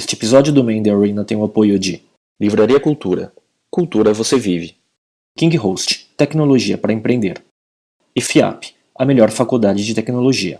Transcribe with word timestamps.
Este 0.00 0.14
episódio 0.14 0.50
do 0.50 0.64
Main 0.64 0.82
Arena 0.88 1.26
tem 1.26 1.36
o 1.36 1.44
apoio 1.44 1.78
de 1.78 2.02
Livraria 2.40 2.80
Cultura. 2.80 3.34
Cultura 3.70 4.14
você 4.14 4.38
vive. 4.38 4.74
King 5.36 5.54
Host, 5.58 6.08
tecnologia 6.16 6.78
para 6.78 6.90
empreender. 6.90 7.44
E 8.16 8.22
FIAP, 8.22 8.74
a 8.94 9.04
melhor 9.04 9.30
faculdade 9.30 9.84
de 9.84 9.94
tecnologia. 9.94 10.58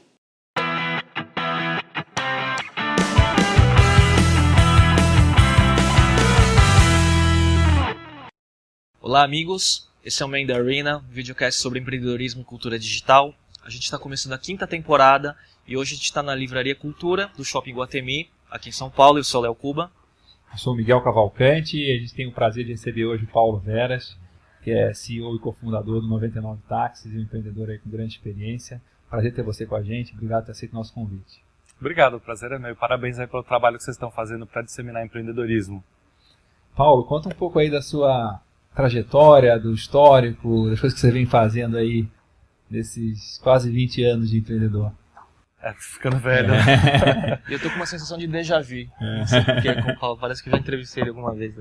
Olá, 9.01 9.25
amigos. 9.25 9.89
Esse 10.05 10.23
é 10.23 10.27
o 10.27 10.29
Main 10.29 10.47
The 10.47 10.53
Arena, 10.53 11.03
videocast 11.11 11.63
sobre 11.63 11.79
empreendedorismo 11.79 12.43
e 12.43 12.45
cultura 12.45 12.79
digital. 12.79 13.35
A 13.65 13.71
gente 13.71 13.85
está 13.85 13.99
começando 13.99 14.35
a 14.35 14.39
quinta 14.39 14.67
temporada 14.67 15.35
e 15.67 15.79
hoje 15.79 15.95
a 15.95 15.97
gente 15.97 16.05
está 16.05 16.23
na 16.23 16.35
Livraria 16.35 16.77
Cultura 16.77 17.33
do 17.39 17.43
Shopping 17.43 17.73
Guatemi, 17.73 18.29
aqui 18.51 18.69
em 18.69 18.73
São 18.73 18.91
Paulo. 18.91 19.19
Eu 19.19 19.25
sou 19.25 19.41
o 19.41 19.45
Léo 19.45 19.55
Cuba. 19.55 19.91
Eu 20.53 20.59
sou 20.59 20.75
o 20.75 20.77
Miguel 20.77 21.01
Cavalcante 21.01 21.79
e 21.79 21.97
a 21.97 21.99
gente 21.99 22.15
tem 22.15 22.27
o 22.27 22.33
prazer 22.33 22.65
de 22.65 22.73
receber 22.73 23.07
hoje 23.07 23.25
o 23.25 23.29
Paulo 23.29 23.59
Veras, 23.59 24.19
que 24.63 24.71
é 24.71 24.93
CEO 24.93 25.37
e 25.37 25.39
cofundador 25.39 26.01
do 26.01 26.09
99 26.09 26.61
Táxis 26.69 27.13
e 27.13 27.17
um 27.17 27.23
empreendedor 27.23 27.71
aí 27.71 27.79
com 27.79 27.89
grande 27.89 28.15
experiência. 28.15 28.83
Prazer 29.09 29.33
ter 29.33 29.43
você 29.43 29.65
com 29.65 29.77
a 29.77 29.83
gente. 29.83 30.13
Obrigado 30.13 30.43
por 30.43 30.47
ter 30.47 30.53
aceito 30.53 30.73
o 30.73 30.77
nosso 30.77 30.93
convite. 30.93 31.43
Obrigado, 31.81 32.15
o 32.15 32.21
prazer 32.21 32.53
é 32.53 32.59
meu. 32.59 32.77
Parabéns 32.77 33.19
aí 33.19 33.27
pelo 33.27 33.43
trabalho 33.43 33.79
que 33.79 33.85
vocês 33.85 33.95
estão 33.95 34.11
fazendo 34.11 34.47
para 34.47 34.63
disseminar 34.63 35.05
empreendedorismo. 35.05 35.83
Paulo, 36.77 37.05
conta 37.05 37.29
um 37.29 37.33
pouco 37.33 37.59
aí 37.59 37.71
da 37.71 37.81
sua 37.81 38.41
trajetória, 38.75 39.59
do 39.59 39.73
histórico, 39.73 40.69
das 40.69 40.81
coisas 40.81 40.95
que 40.95 41.01
você 41.01 41.11
vem 41.11 41.27
fazendo 41.27 41.77
aí 41.77 42.07
nesses 42.69 43.39
quase 43.39 43.71
20 43.71 44.05
anos 44.05 44.31
de 44.31 44.39
empreendedor. 44.39 44.93
É, 45.63 45.73
ficando 45.75 46.19
velho. 46.19 46.55
É. 46.55 47.41
eu 47.53 47.61
tô 47.61 47.69
com 47.69 47.77
uma 47.77 47.87
sensação 47.87 48.17
de 48.17 48.27
déjà 48.27 48.61
vu. 48.61 48.89
Não 49.01 49.27
sei 49.27 49.45
porque, 49.45 49.69
parece 50.19 50.43
que 50.43 50.51
já 50.51 50.57
entrevistei 50.57 51.03
ele 51.03 51.11
alguma 51.11 51.35
vez. 51.35 51.55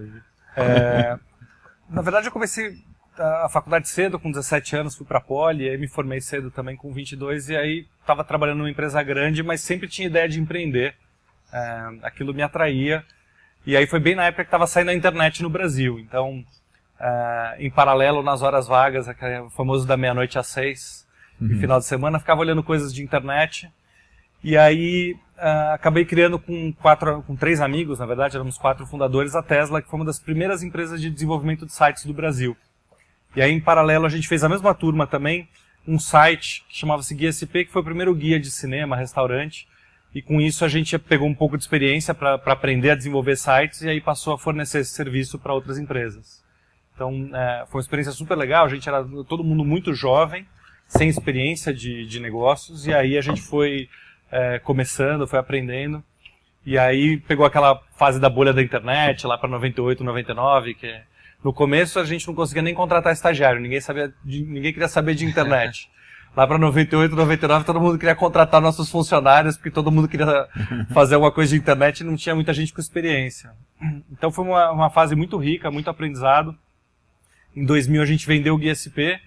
É, 0.55 1.17
na 1.90 2.01
verdade, 2.01 2.27
eu 2.27 2.32
comecei 2.32 2.77
a 3.18 3.49
faculdade 3.49 3.90
cedo, 3.90 4.18
com 4.18 4.32
17 4.32 4.77
anos, 4.77 4.96
fui 4.96 5.05
pra 5.05 5.20
Poli, 5.20 5.68
aí 5.68 5.77
me 5.77 5.87
formei 5.87 6.21
cedo 6.21 6.49
também 6.49 6.77
com 6.77 6.93
22, 6.93 7.49
e 7.49 7.57
aí 7.57 7.87
estava 7.99 8.24
trabalhando 8.24 8.59
numa 8.59 8.70
empresa 8.70 9.04
grande, 9.04 9.43
mas 9.43 9.59
sempre 9.62 9.87
tinha 9.87 10.07
ideia 10.07 10.27
de 10.27 10.40
empreender. 10.40 10.96
É, 11.52 11.90
aquilo 12.04 12.34
me 12.34 12.41
atraía. 12.41 13.04
E 13.65 13.76
aí 13.76 13.85
foi 13.85 13.99
bem 13.99 14.15
na 14.15 14.26
época 14.26 14.43
que 14.43 14.48
estava 14.48 14.65
saindo 14.65 14.91
a 14.91 14.93
internet 14.93 15.43
no 15.43 15.49
Brasil. 15.49 15.99
Então, 15.99 16.43
é, 16.99 17.55
em 17.59 17.70
paralelo, 17.70 18.24
nas 18.24 18.41
horas 18.41 18.68
vagas, 18.68 19.09
aquele 19.09 19.49
famoso 19.49 19.85
da 19.85 19.98
meia-noite 19.98 20.40
às 20.40 20.48
seis, 20.48 21.05
uhum. 21.41 21.49
no 21.49 21.59
final 21.59 21.79
de 21.79 21.85
semana, 21.85 22.20
ficava 22.20 22.41
olhando 22.41 22.63
coisas 22.63 22.93
de 22.93 23.04
internet. 23.04 23.70
E 24.43 24.57
aí 24.57 25.15
uh, 25.37 25.73
acabei 25.73 26.05
criando 26.05 26.40
com 26.40 26.71
quatro, 26.73 27.21
com 27.23 27.35
três 27.35 27.62
amigos, 27.62 27.99
na 27.99 28.05
verdade, 28.05 28.35
éramos 28.35 28.57
quatro 28.57 28.85
fundadores, 28.85 29.35
a 29.35 29.43
Tesla, 29.43 29.81
que 29.81 29.90
foi 29.90 29.99
uma 29.99 30.05
das 30.05 30.20
primeiras 30.20 30.63
empresas 30.63 31.01
de 31.01 31.09
desenvolvimento 31.09 31.65
de 31.65 31.73
sites 31.73 32.05
do 32.05 32.13
Brasil. 32.13 32.55
E 33.35 33.41
aí, 33.41 33.51
em 33.51 33.59
paralelo, 33.59 34.05
a 34.05 34.09
gente 34.09 34.27
fez 34.27 34.43
a 34.43 34.49
mesma 34.49 34.73
turma 34.73 35.05
também, 35.05 35.48
um 35.87 35.99
site 35.99 36.65
que 36.68 36.77
chamava-se 36.77 37.13
Guia 37.13 37.31
SP, 37.31 37.65
que 37.65 37.71
foi 37.71 37.81
o 37.81 37.85
primeiro 37.85 38.13
guia 38.13 38.40
de 38.40 38.49
cinema, 38.49 38.96
restaurante. 38.96 39.68
E 40.13 40.21
com 40.21 40.41
isso 40.41 40.65
a 40.65 40.68
gente 40.68 40.98
pegou 40.98 41.27
um 41.27 41.35
pouco 41.35 41.55
de 41.55 41.63
experiência 41.63 42.13
para 42.13 42.35
aprender 42.35 42.91
a 42.91 42.96
desenvolver 42.96 43.35
sites 43.35 43.81
e 43.81 43.90
aí 43.90 44.01
passou 44.01 44.34
a 44.34 44.40
fornecer 44.40 44.79
esse 44.79 44.91
serviço 44.91 45.37
para 45.37 45.53
outras 45.53 45.77
empresas. 45.77 46.43
Então, 46.96 47.29
é, 47.34 47.65
foi 47.70 47.79
uma 47.79 47.84
experiência 47.84 48.12
super 48.12 48.35
legal. 48.35 48.65
A 48.65 48.70
gente 48.70 48.90
era 48.90 49.03
todo 49.27 49.43
mundo 49.43 49.63
muito 49.63 49.93
jovem, 49.93 50.48
sem 50.87 51.07
experiência 51.07 51.74
de, 51.74 52.05
de 52.07 52.20
negócios, 52.20 52.87
e 52.87 52.93
aí 52.93 53.18
a 53.18 53.21
gente 53.21 53.41
foi 53.41 53.87
é, 54.32 54.60
começando, 54.60 55.27
foi 55.27 55.40
aprendendo. 55.40 56.04
E 56.66 56.77
aí 56.77 57.18
pegou 57.18 57.46
aquela 57.46 57.82
fase 57.98 58.20
da 58.20 58.30
bolha 58.30 58.54
da 58.54 58.62
internet, 58.62 59.26
lá 59.26 59.38
para 59.38 59.49
98, 59.49 60.04
99, 60.04 60.74
que 60.74 61.02
no 61.44 61.54
começo 61.54 61.99
a 61.99 62.04
gente 62.04 62.27
não 62.27 62.36
conseguia 62.36 62.62
nem 62.62 62.74
contratar 62.74 63.13
estagiário, 63.13 63.62
ninguém 63.62 63.80
sabia, 63.80 64.13
de, 64.24 64.44
ninguém 64.44 64.74
queria 64.74 64.88
saber 64.88 65.16
de 65.16 65.25
internet. 65.25 65.90
Lá 66.38 66.46
para 66.46 66.59
98, 66.59 67.16
99, 67.16 67.66
todo 67.66 67.81
mundo 67.81 67.98
queria 67.98 68.16
contratar 68.16 68.62
nossos 68.62 68.90
funcionários, 68.92 69.58
porque 69.58 69.72
todo 69.72 69.92
mundo 69.92 70.08
queria 70.08 70.48
fazer 70.94 71.16
alguma 71.16 71.32
coisa 71.32 71.53
de 71.53 71.59
internet 71.59 72.02
e 72.02 72.03
não 72.03 72.16
tinha 72.16 72.36
muita 72.36 72.53
gente 72.53 72.72
com 72.72 72.80
experiência. 72.80 73.52
Então 74.12 74.32
foi 74.32 74.46
uma, 74.46 74.72
uma 74.72 74.90
fase 74.92 75.16
muito 75.16 75.38
rica, 75.38 75.72
muito 75.72 75.90
aprendizado. 75.90 76.56
Em 77.56 77.66
2000 77.66 78.02
a 78.02 78.06
gente 78.06 78.28
vendeu 78.28 78.53
o 78.53 78.58
Guia 78.59 78.76
SP, 78.78 79.18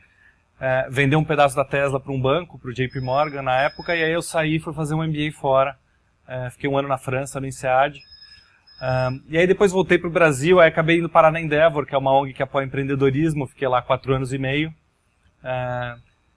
é, 0.63 0.87
vender 0.89 1.17
um 1.17 1.25
pedaço 1.25 1.57
da 1.57 1.65
Tesla 1.65 1.99
para 1.99 2.13
um 2.13 2.21
banco, 2.21 2.57
para 2.57 2.71
o 2.71 2.73
JP 2.73 3.01
Morgan 3.01 3.43
na 3.43 3.57
época, 3.63 3.97
e 3.97 4.05
aí 4.05 4.13
eu 4.13 4.23
saí 4.23 4.57
e 4.57 4.61
fui 4.61 4.73
fazer 4.73 4.95
um 4.95 5.03
MBA 5.03 5.33
fora. 5.33 5.77
É, 6.27 6.51
fiquei 6.51 6.71
um 6.71 6.79
ano 6.79 6.87
na 6.87 6.97
França, 6.97 7.41
no 7.41 7.49
INSEAD. 7.49 8.01
Um, 8.81 9.23
e 9.29 9.37
aí 9.37 9.45
depois 9.45 9.73
voltei 9.73 9.99
para 9.99 10.07
o 10.07 10.13
Brasil, 10.13 10.61
aí 10.61 10.69
acabei 10.69 10.99
indo 10.99 11.09
parar 11.09 11.33
na 11.33 11.41
Endeavor, 11.41 11.85
que 11.85 11.97
é 11.97 11.99
uma 11.99 12.13
ONG 12.13 12.33
que 12.33 12.45
apoia 12.45 12.65
empreendedorismo, 12.65 13.49
fiquei 13.49 13.67
lá 13.67 13.83
quatro 13.83 14.15
anos 14.15 14.33
e 14.33 14.39
meio. 14.39 14.73
É, 15.43 15.97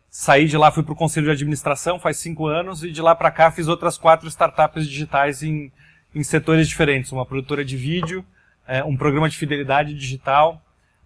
saí 0.09 0.47
de 0.47 0.57
lá, 0.57 0.72
fui 0.72 0.81
para 0.81 0.94
o 0.94 0.96
conselho 0.96 1.28
de 1.28 1.31
administração 1.31 2.00
faz 2.00 2.18
cinco 2.18 2.47
anos, 2.47 2.84
e 2.84 2.92
de 2.92 3.03
lá 3.03 3.13
para 3.13 3.30
cá 3.30 3.52
fiz 3.52 3.68
outras 3.68 3.96
quatro 3.96 4.28
startups 4.28 4.88
digitais 4.88 5.44
em, 5.44 5.72
em 6.16 6.24
setores 6.24 6.68
diferentes. 6.68 7.12
Uma 7.12 7.28
produtora 7.28 7.63
de 7.63 7.78
vídeo, 7.78 8.25
é, 8.68 8.84
um 8.84 8.97
programa 8.97 9.30
de 9.30 9.38
fidelidade 9.38 9.94
digital, 9.94 10.64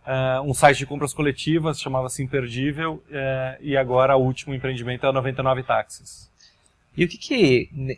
uh, 0.10 0.42
um 0.42 0.54
site 0.54 0.80
de 0.80 0.86
compras 0.86 1.14
coletivas, 1.14 1.80
chamava-se 1.80 2.24
Imperdível, 2.24 3.04
uh, 3.10 3.62
e 3.62 3.78
agora 3.78 4.18
o 4.18 4.24
último 4.24 4.56
empreendimento 4.56 5.06
é 5.06 5.10
o 5.10 5.14
99 5.14 5.64
Táxis. 5.64 6.30
E 6.98 7.06
o 7.06 7.08
que 7.08 7.18
que, 7.18 7.96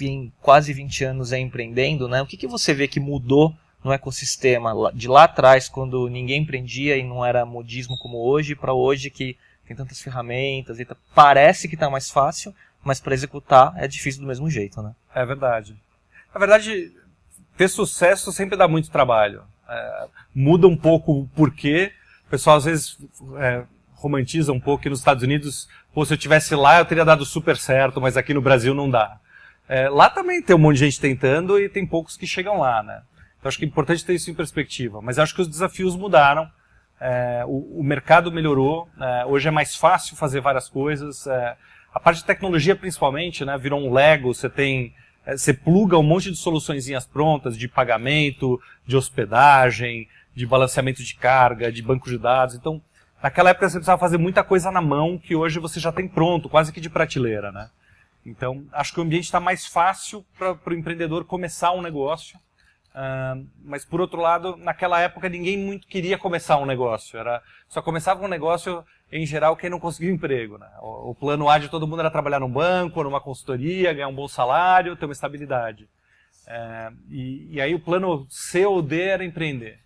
em 0.00 0.32
quase 0.40 0.72
20 0.72 1.04
anos 1.04 1.32
é 1.32 1.38
empreendendo, 1.38 2.08
né? 2.08 2.22
O 2.22 2.26
que 2.26 2.36
que 2.36 2.46
você 2.46 2.72
vê 2.72 2.86
que 2.86 3.00
mudou 3.00 3.54
no 3.82 3.92
ecossistema 3.92 4.72
de 4.94 5.08
lá 5.08 5.24
atrás, 5.24 5.68
quando 5.68 6.08
ninguém 6.08 6.42
empreendia 6.42 6.96
e 6.96 7.02
não 7.02 7.24
era 7.24 7.44
modismo 7.44 7.98
como 7.98 8.18
hoje, 8.18 8.54
para 8.54 8.72
hoje 8.72 9.10
que 9.10 9.36
tem 9.66 9.76
tantas 9.76 10.00
ferramentas 10.00 10.78
e 10.78 10.86
parece 11.14 11.68
que 11.68 11.74
está 11.74 11.88
mais 11.88 12.10
fácil, 12.10 12.54
mas 12.82 13.00
para 13.00 13.14
executar 13.14 13.72
é 13.76 13.88
difícil 13.88 14.20
do 14.20 14.26
mesmo 14.26 14.50
jeito, 14.50 14.82
né? 14.82 14.94
É 15.14 15.24
verdade. 15.24 15.76
Na 16.32 16.38
verdade, 16.38 16.92
ter 17.56 17.68
sucesso 17.68 18.32
sempre 18.32 18.56
dá 18.56 18.68
muito 18.68 18.90
trabalho 18.90 19.42
é, 19.70 20.06
muda 20.34 20.66
um 20.66 20.76
pouco 20.76 21.20
o 21.20 21.28
porquê. 21.28 21.92
O 22.26 22.30
pessoal 22.30 22.56
às 22.56 22.64
vezes 22.64 22.98
é, 23.38 23.64
romantiza 23.94 24.52
um 24.52 24.60
pouco 24.60 24.82
que 24.82 24.90
nos 24.90 24.98
Estados 24.98 25.22
Unidos, 25.22 25.68
pô, 25.94 26.04
se 26.04 26.12
eu 26.12 26.18
tivesse 26.18 26.54
lá 26.54 26.78
eu 26.78 26.84
teria 26.84 27.04
dado 27.04 27.24
super 27.24 27.56
certo, 27.56 28.00
mas 28.00 28.16
aqui 28.16 28.34
no 28.34 28.42
Brasil 28.42 28.74
não 28.74 28.90
dá. 28.90 29.18
É, 29.68 29.88
lá 29.88 30.10
também 30.10 30.42
tem 30.42 30.56
um 30.56 30.58
monte 30.58 30.78
de 30.78 30.86
gente 30.86 31.00
tentando 31.00 31.58
e 31.58 31.68
tem 31.68 31.86
poucos 31.86 32.16
que 32.16 32.26
chegam 32.26 32.58
lá, 32.58 32.82
né? 32.82 33.02
Então 33.38 33.48
acho 33.48 33.56
que 33.56 33.64
é 33.64 33.68
importante 33.68 34.04
ter 34.04 34.14
isso 34.14 34.30
em 34.30 34.34
perspectiva. 34.34 35.00
Mas 35.00 35.18
acho 35.18 35.34
que 35.34 35.40
os 35.40 35.48
desafios 35.48 35.96
mudaram. 35.96 36.50
É, 37.00 37.44
o, 37.46 37.78
o, 37.80 37.82
mercado 37.82 38.30
melhorou. 38.32 38.88
É, 39.00 39.24
hoje 39.24 39.48
é 39.48 39.50
mais 39.50 39.74
fácil 39.74 40.16
fazer 40.16 40.40
várias 40.40 40.68
coisas. 40.68 41.26
É, 41.26 41.56
a 41.94 41.98
parte 41.98 42.18
de 42.18 42.24
tecnologia, 42.24 42.76
principalmente, 42.76 43.44
né, 43.44 43.56
virou 43.56 43.80
um 43.80 43.92
Lego. 43.92 44.34
Você 44.34 44.50
tem 44.50 44.92
você 45.26 45.52
pluga 45.52 45.98
um 45.98 46.02
monte 46.02 46.30
de 46.30 46.36
soluções 46.36 46.86
prontas 47.06 47.56
de 47.56 47.68
pagamento, 47.68 48.60
de 48.86 48.96
hospedagem, 48.96 50.08
de 50.34 50.46
balanceamento 50.46 51.02
de 51.02 51.14
carga, 51.14 51.70
de 51.70 51.82
banco 51.82 52.08
de 52.08 52.18
dados. 52.18 52.54
Então, 52.54 52.80
naquela 53.22 53.50
época 53.50 53.68
você 53.68 53.76
precisava 53.76 54.00
fazer 54.00 54.18
muita 54.18 54.42
coisa 54.42 54.70
na 54.70 54.80
mão 54.80 55.18
que 55.18 55.34
hoje 55.34 55.58
você 55.58 55.78
já 55.78 55.92
tem 55.92 56.08
pronto, 56.08 56.48
quase 56.48 56.72
que 56.72 56.80
de 56.80 56.90
prateleira, 56.90 57.52
né? 57.52 57.70
Então, 58.24 58.64
acho 58.72 58.92
que 58.92 59.00
o 59.00 59.02
ambiente 59.02 59.24
está 59.24 59.40
mais 59.40 59.66
fácil 59.66 60.24
para 60.38 60.56
o 60.66 60.74
empreendedor 60.74 61.24
começar 61.24 61.72
um 61.72 61.82
negócio. 61.82 62.38
Uh, 62.90 63.46
mas, 63.64 63.84
por 63.84 64.00
outro 64.00 64.20
lado, 64.20 64.56
naquela 64.56 65.00
época 65.00 65.28
ninguém 65.28 65.56
muito 65.56 65.86
queria 65.86 66.18
começar 66.18 66.58
um 66.58 66.66
negócio. 66.66 67.18
Era, 67.18 67.42
só 67.68 67.80
começava 67.80 68.24
um 68.24 68.28
negócio 68.28 68.84
em 69.12 69.26
geral, 69.26 69.56
quem 69.56 69.70
não 69.70 69.80
conseguiu 69.80 70.12
emprego. 70.12 70.58
Né? 70.58 70.68
O, 70.80 71.10
o, 71.10 71.14
plano 71.14 71.48
A 71.48 71.58
de 71.58 71.68
todo 71.68 71.86
mundo 71.86 72.00
era 72.00 72.10
trabalhar 72.10 72.40
num 72.40 72.50
banco, 72.50 73.02
numa 73.02 73.20
consultoria, 73.20 73.92
ganhar 73.92 74.08
um 74.08 74.14
bom 74.14 74.28
salário, 74.28 74.96
ter 74.96 75.04
uma 75.04 75.12
estabilidade. 75.12 75.88
É, 76.46 76.92
e, 77.08 77.48
e, 77.54 77.60
aí 77.60 77.74
o 77.74 77.80
plano 77.80 78.26
C 78.28 78.64
ou 78.66 78.82
D 78.82 79.00
era 79.00 79.24
empreender. 79.24 79.78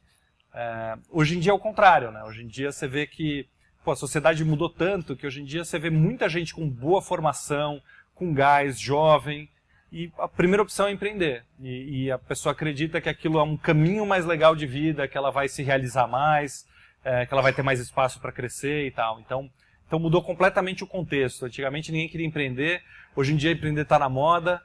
É, 0.55 0.97
hoje 1.11 1.37
em 1.37 1.41
dia 1.41 1.53
é 1.53 1.55
o 1.55 1.59
contrário. 1.59 2.11
Né? 2.11 2.23
Hoje 2.25 2.43
em 2.43 2.47
dia 2.47 2.71
você 2.71 2.87
vê 2.87 3.07
que 3.07 3.47
pô, 3.85 3.93
a 3.93 3.97
sociedade 3.97 4.45
mudou 4.45 4.69
tanto 4.69 5.17
que 5.17 5.27
hoje 5.27 5.43
em 5.43 5.45
dia 5.45 5.65
você 5.65 5.79
vê 5.79 5.91
muita 5.91 6.29
gente 6.29 6.55
com 6.55 6.69
boa 6.69 7.03
formação, 7.03 7.83
com 8.15 8.33
gás, 8.33 8.79
jovem, 8.79 9.49
e 9.95 10.13
a 10.19 10.27
primeira 10.27 10.61
opção 10.61 10.89
é 10.89 10.91
empreender. 10.91 11.45
E, 11.61 12.07
e 12.07 12.11
a 12.11 12.19
pessoa 12.19 12.53
acredita 12.53 13.01
que 13.01 13.09
aquilo 13.09 13.39
é 13.39 13.45
um 13.45 13.57
caminho 13.57 14.05
mais 14.05 14.27
legal 14.27 14.57
de 14.57 14.67
vida, 14.67 15.07
que 15.07 15.17
ela 15.17 15.31
vai 15.31 15.47
se 15.47 15.63
realizar 15.63 16.09
mais, 16.09 16.67
é, 17.05 17.25
que 17.25 17.33
ela 17.33 17.41
vai 17.41 17.53
ter 17.53 17.63
mais 17.63 17.79
espaço 17.79 18.19
para 18.21 18.33
crescer 18.33 18.89
e 18.89 18.91
tal. 18.91 19.21
Então, 19.21 19.49
então 19.87 20.01
mudou 20.01 20.21
completamente 20.21 20.83
o 20.83 20.87
contexto. 20.87 21.47
Antigamente 21.47 21.93
ninguém 21.93 22.09
queria 22.09 22.27
empreender, 22.27 22.83
hoje 23.15 23.33
em 23.33 23.37
dia 23.37 23.53
empreender 23.53 23.83
está 23.83 23.97
na 23.97 24.09
moda. 24.09 24.61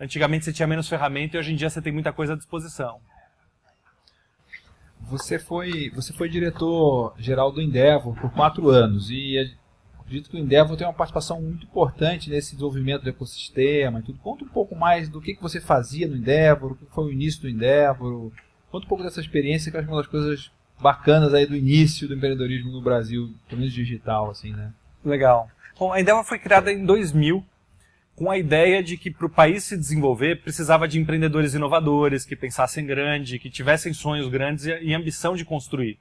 Antigamente 0.00 0.44
você 0.44 0.52
tinha 0.52 0.66
menos 0.66 0.88
ferramenta 0.88 1.36
e 1.36 1.38
hoje 1.38 1.52
em 1.52 1.56
dia 1.56 1.70
você 1.70 1.80
tem 1.80 1.92
muita 1.92 2.12
coisa 2.12 2.32
à 2.32 2.36
disposição. 2.36 3.00
Você 5.02 5.38
foi, 5.38 5.88
você 5.90 6.12
foi 6.12 6.28
diretor 6.28 7.14
geral 7.16 7.52
do 7.52 7.62
Endeavor 7.62 8.20
por 8.20 8.32
quatro 8.32 8.70
anos 8.70 9.08
e 9.08 9.54
acredito 10.04 10.30
que 10.30 10.36
o 10.36 10.38
Endeavor 10.38 10.76
tem 10.76 10.86
uma 10.86 10.92
participação 10.92 11.40
muito 11.40 11.64
importante 11.64 12.30
nesse 12.30 12.52
desenvolvimento 12.52 13.02
do 13.02 13.10
ecossistema 13.10 13.98
e 13.98 14.02
tudo. 14.02 14.18
Conta 14.18 14.44
um 14.44 14.48
pouco 14.48 14.76
mais 14.76 15.08
do 15.08 15.20
que, 15.20 15.34
que 15.34 15.42
você 15.42 15.60
fazia 15.60 16.06
no 16.06 16.16
Endeavor, 16.16 16.72
o 16.72 16.76
que 16.76 16.86
foi 16.94 17.06
o 17.06 17.12
início 17.12 17.42
do 17.42 17.48
Endeavor. 17.48 18.30
Conta 18.70 18.86
um 18.86 18.88
pouco 18.88 19.02
dessa 19.02 19.20
experiência, 19.20 19.70
que 19.70 19.76
eu 19.76 19.80
acho 19.80 19.88
uma 19.88 19.98
das 19.98 20.06
coisas 20.06 20.50
bacanas 20.80 21.32
aí 21.32 21.46
do 21.46 21.56
início 21.56 22.06
do 22.06 22.14
empreendedorismo 22.14 22.70
no 22.70 22.82
Brasil, 22.82 23.34
pelo 23.48 23.60
menos 23.60 23.74
digital, 23.74 24.30
assim, 24.30 24.52
né? 24.52 24.72
Legal. 25.04 25.48
Bom, 25.78 25.92
a 25.92 26.00
Endeavor 26.00 26.24
foi 26.24 26.38
criada 26.38 26.72
em 26.72 26.84
2000 26.84 27.44
com 28.14 28.30
a 28.30 28.38
ideia 28.38 28.82
de 28.82 28.96
que 28.96 29.10
para 29.10 29.26
o 29.26 29.30
país 29.30 29.64
se 29.64 29.76
desenvolver 29.76 30.40
precisava 30.40 30.86
de 30.86 31.00
empreendedores 31.00 31.54
inovadores, 31.54 32.24
que 32.24 32.36
pensassem 32.36 32.86
grande, 32.86 33.38
que 33.38 33.50
tivessem 33.50 33.92
sonhos 33.92 34.28
grandes 34.28 34.66
e 34.66 34.94
ambição 34.94 35.34
de 35.34 35.44
construir. 35.44 35.98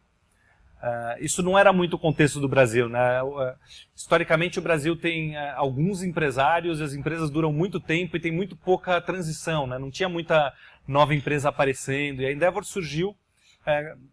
Uh, 0.83 1.23
isso 1.23 1.41
não 1.41 1.57
era 1.57 1.71
muito 1.71 1.93
o 1.93 1.99
contexto 1.99 2.41
do 2.41 2.49
Brasil. 2.49 2.89
Né? 2.89 3.23
Uh, 3.23 3.55
historicamente, 3.95 4.59
o 4.59 4.61
Brasil 4.61 4.97
tem 4.97 5.33
uh, 5.33 5.53
alguns 5.55 6.03
empresários, 6.03 6.81
as 6.81 6.93
empresas 6.93 7.29
duram 7.29 7.53
muito 7.53 7.79
tempo 7.79 8.17
e 8.17 8.19
tem 8.19 8.33
muito 8.33 8.53
pouca 8.53 8.99
transição. 8.99 9.65
Né? 9.65 9.79
Não 9.79 9.89
tinha 9.89 10.09
muita 10.09 10.53
nova 10.85 11.15
empresa 11.15 11.47
aparecendo. 11.47 12.21
E 12.21 12.25
a 12.25 12.33
Endeavor 12.33 12.65
surgiu, 12.65 13.15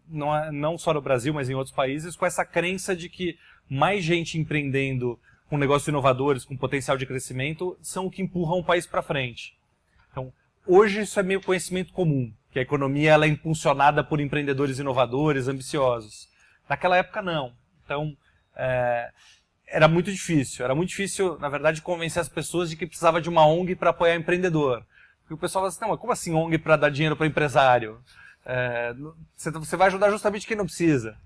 não, 0.07 0.33
é, 0.33 0.49
não 0.49 0.77
só 0.77 0.93
no 0.93 1.01
Brasil, 1.01 1.33
mas 1.33 1.49
em 1.49 1.55
outros 1.55 1.75
países, 1.75 2.15
com 2.15 2.25
essa 2.25 2.45
crença 2.45 2.95
de 2.95 3.09
que 3.09 3.37
mais 3.69 4.01
gente 4.01 4.39
empreendendo 4.39 5.19
com 5.49 5.57
negócios 5.57 5.89
inovadores, 5.89 6.45
com 6.45 6.55
potencial 6.55 6.97
de 6.97 7.05
crescimento, 7.05 7.77
são 7.81 8.05
o 8.05 8.09
que 8.09 8.21
empurram 8.21 8.59
o 8.59 8.63
país 8.63 8.87
para 8.87 9.01
frente. 9.01 9.57
Então, 10.09 10.31
hoje 10.65 11.01
isso 11.01 11.19
é 11.19 11.23
meio 11.23 11.41
conhecimento 11.41 11.91
comum, 11.91 12.31
que 12.49 12.59
a 12.59 12.61
economia 12.61 13.11
ela 13.11 13.25
é 13.25 13.27
impulsionada 13.29 14.01
por 14.01 14.21
empreendedores 14.21 14.79
inovadores, 14.79 15.49
ambiciosos. 15.49 16.30
Naquela 16.71 16.95
época, 16.95 17.21
não. 17.21 17.51
Então, 17.83 18.15
é, 18.55 19.11
era 19.67 19.89
muito 19.89 20.09
difícil. 20.09 20.63
Era 20.63 20.73
muito 20.73 20.87
difícil, 20.87 21.37
na 21.37 21.49
verdade, 21.49 21.81
convencer 21.81 22.21
as 22.21 22.29
pessoas 22.29 22.69
de 22.69 22.77
que 22.77 22.87
precisava 22.87 23.19
de 23.19 23.27
uma 23.27 23.45
ONG 23.45 23.75
para 23.75 23.89
apoiar 23.89 24.15
empreendedor. 24.15 24.81
Porque 25.19 25.33
o 25.33 25.37
pessoal 25.37 25.63
fala 25.63 25.67
assim, 25.67 25.81
não, 25.81 25.97
como 25.97 26.13
assim 26.13 26.33
ONG 26.33 26.57
para 26.57 26.77
dar 26.77 26.89
dinheiro 26.89 27.17
para 27.17 27.27
empresário? 27.27 27.99
É, 28.45 28.95
você 29.35 29.75
vai 29.75 29.87
ajudar 29.87 30.11
justamente 30.11 30.47
quem 30.47 30.55
não 30.55 30.63
precisa. 30.63 31.17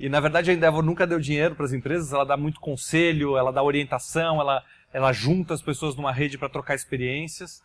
E, 0.00 0.08
na 0.08 0.18
verdade, 0.18 0.50
a 0.50 0.54
Endeavor 0.54 0.82
nunca 0.82 1.06
deu 1.06 1.20
dinheiro 1.20 1.54
para 1.54 1.66
as 1.66 1.74
empresas, 1.74 2.14
ela 2.14 2.24
dá 2.24 2.38
muito 2.38 2.58
conselho, 2.58 3.36
ela 3.36 3.52
dá 3.52 3.62
orientação, 3.62 4.40
ela, 4.40 4.64
ela 4.94 5.12
junta 5.12 5.52
as 5.52 5.60
pessoas 5.60 5.94
numa 5.94 6.10
rede 6.10 6.38
para 6.38 6.48
trocar 6.48 6.74
experiências. 6.74 7.62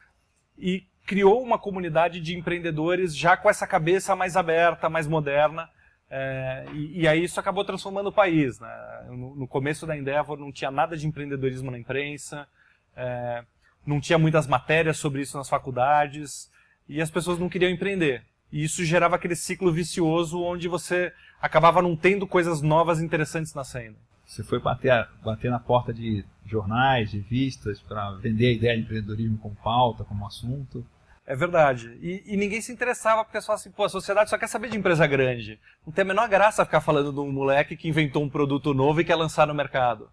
E 0.58 0.86
criou 1.06 1.42
uma 1.42 1.58
comunidade 1.58 2.20
de 2.20 2.38
empreendedores 2.38 3.16
já 3.16 3.38
com 3.38 3.50
essa 3.50 3.66
cabeça 3.66 4.18
mais 4.18 4.36
aberta, 4.36 4.90
mais 4.90 5.08
moderna, 5.08 5.70
é, 6.14 6.66
e, 6.74 7.00
e, 7.00 7.08
aí 7.08 7.24
isso 7.24 7.40
acabou 7.40 7.64
transformando 7.64 8.08
o 8.08 8.12
país. 8.12 8.60
Né? 8.60 9.06
No, 9.08 9.34
no, 9.34 9.48
começo 9.48 9.88
da 9.88 9.98
Endeavor 9.98 10.38
não 10.38 10.52
tinha 10.52 10.70
nada 10.70 10.98
de 10.98 11.08
empreendedorismo 11.08 11.72
na 11.72 11.80
imprensa, 11.80 12.46
é, 12.94 13.46
não 13.86 14.02
tinha 14.02 14.20
muitas 14.20 14.46
matérias 14.46 14.98
sobre 14.98 15.22
isso 15.22 15.38
nas 15.38 15.48
faculdades, 15.48 16.52
e 16.88 17.02
as 17.02 17.10
pessoas 17.10 17.40
não 17.40 17.48
queriam 17.48 17.72
empreender. 17.72 18.26
E 18.52 18.62
isso 18.62 18.84
gerava 18.84 19.16
aquele 19.16 19.38
ciclo 19.38 19.72
vicioso 19.72 20.42
onde 20.42 20.68
você 20.68 21.14
acabava 21.42 21.82
não 21.82 21.96
tendo 21.96 22.28
coisas 22.28 22.62
novas 22.62 23.00
interessantes 23.00 23.54
nascendo. 23.54 23.96
Você 24.26 24.44
foi 24.44 24.60
bater, 24.60 25.08
bater 25.24 25.50
na 25.50 25.60
porta 25.60 25.94
de 25.94 26.26
jornais, 26.46 27.14
revistas, 27.14 27.80
para 27.80 28.12
vender 28.16 28.48
a 28.48 28.52
ideia 28.52 28.76
de 28.76 28.84
empreendedorismo 28.84 29.38
como 29.38 29.56
pauta, 29.56 30.04
como 30.04 30.28
assunto? 30.28 30.86
É 31.32 31.36
verdade. 31.36 31.98
E, 32.02 32.24
e, 32.26 32.36
ninguém 32.36 32.60
se 32.60 32.74
interessava, 32.74 33.24
porque 33.24 33.40
só 33.40 33.54
assim, 33.54 33.72
pô, 33.72 33.86
a 33.86 33.90
sociedade 33.90 34.30
só 34.30 34.38
quer 34.38 34.48
saber 34.48 34.70
de 34.70 34.78
empresa 34.78 35.08
grande. 35.08 35.58
Não 35.88 35.94
tem 35.94 36.02
a 36.02 36.06
menor 36.06 36.28
graça 36.28 36.66
ficar 36.66 36.82
falando 36.82 37.14
de 37.14 37.22
um 37.22 37.32
moleque 37.32 37.78
que 37.78 37.88
inventou 37.88 38.22
um 38.22 38.30
produto 38.30 38.74
novo 38.74 39.00
e 39.00 39.06
quer 39.06 39.16
lançar 39.16 39.48
no 39.48 39.54
mercado. 39.54 40.10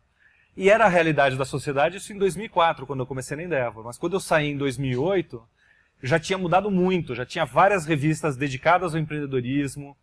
E 0.57 0.71
era 0.71 0.85
a 0.85 0.89
realidade 0.89 1.37
da 1.37 1.45
sociedade 1.45 1.97
isso 1.97 2.13
em 2.13 2.19
2004, 2.19 2.87
quando 2.87 3.01
eu 3.01 3.07
comecei 3.07 3.37
na 3.37 3.43
Endeavor. 3.43 3.83
Mas 3.83 3.99
quando 3.99 4.13
eu 4.13 4.21
saí 4.21 4.51
em 4.51 4.57
2008, 4.57 5.43
já 6.05 6.21
tinha 6.21 6.39
mudado 6.39 6.71
muito. 6.71 7.17
Já 7.17 7.27
tinha 7.27 7.45
várias 7.45 7.85
revistas 7.85 8.37
dedicadas 8.37 8.95
ao 8.95 9.01
empreendedorismo, 9.01 9.97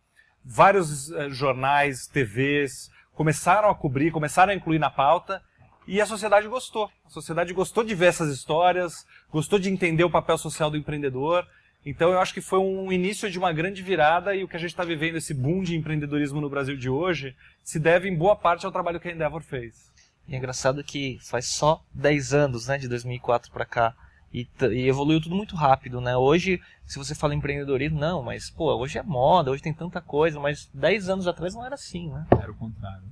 vários 0.44 1.10
eh, 1.12 1.30
jornais, 1.30 2.06
TVs, 2.06 2.90
começaram 3.14 3.70
a 3.70 3.74
cobrir, 3.74 4.10
começaram 4.10 4.52
a 4.52 4.54
incluir 4.54 4.78
na 4.78 4.90
pauta. 4.90 5.42
E 5.86 6.00
a 6.00 6.06
sociedade 6.06 6.48
gostou. 6.48 6.90
A 7.04 7.10
sociedade 7.10 7.52
gostou 7.54 7.84
de 7.84 7.94
ver 7.94 8.06
essas 8.06 8.30
histórias, 8.30 9.06
gostou 9.30 9.58
de 9.58 9.70
entender 9.70 10.02
o 10.04 10.10
papel 10.10 10.36
social 10.36 10.70
do 10.70 10.76
empreendedor. 10.76 11.46
Então 11.84 12.10
eu 12.10 12.18
acho 12.18 12.34
que 12.34 12.40
foi 12.40 12.58
um 12.58 12.90
início 12.90 13.30
de 13.30 13.38
uma 13.38 13.52
grande 13.52 13.82
virada 13.82 14.34
e 14.34 14.42
o 14.42 14.48
que 14.48 14.56
a 14.56 14.58
gente 14.58 14.70
está 14.70 14.82
vivendo, 14.82 15.16
esse 15.16 15.32
boom 15.32 15.62
de 15.62 15.76
empreendedorismo 15.76 16.40
no 16.40 16.50
Brasil 16.50 16.76
de 16.76 16.90
hoje, 16.90 17.36
se 17.62 17.78
deve 17.78 18.08
em 18.08 18.16
boa 18.16 18.34
parte 18.34 18.66
ao 18.66 18.72
trabalho 18.72 18.98
que 18.98 19.08
a 19.08 19.12
Endeavor 19.12 19.42
fez. 19.42 19.92
E 20.26 20.34
é 20.34 20.38
engraçado 20.38 20.82
que 20.82 21.18
faz 21.22 21.46
só 21.46 21.80
10 21.94 22.34
anos, 22.34 22.66
né, 22.66 22.78
de 22.78 22.88
2004 22.88 23.52
para 23.52 23.64
cá, 23.64 23.94
e, 24.34 24.48
e, 24.72 24.88
evoluiu 24.88 25.20
tudo 25.20 25.36
muito 25.36 25.54
rápido, 25.54 26.00
né? 26.00 26.16
Hoje, 26.16 26.60
se 26.84 26.98
você 26.98 27.14
fala 27.14 27.32
em 27.32 27.38
empreendedorismo, 27.38 27.98
não, 27.98 28.22
mas, 28.22 28.50
pô, 28.50 28.74
hoje 28.74 28.98
é 28.98 29.02
moda, 29.02 29.52
hoje 29.52 29.62
tem 29.62 29.72
tanta 29.72 30.00
coisa, 30.00 30.40
mas 30.40 30.68
10 30.74 31.08
anos 31.08 31.28
atrás 31.28 31.54
não 31.54 31.64
era 31.64 31.76
assim, 31.76 32.10
né? 32.10 32.26
Era 32.32 32.50
o 32.50 32.54
contrário. 32.54 33.04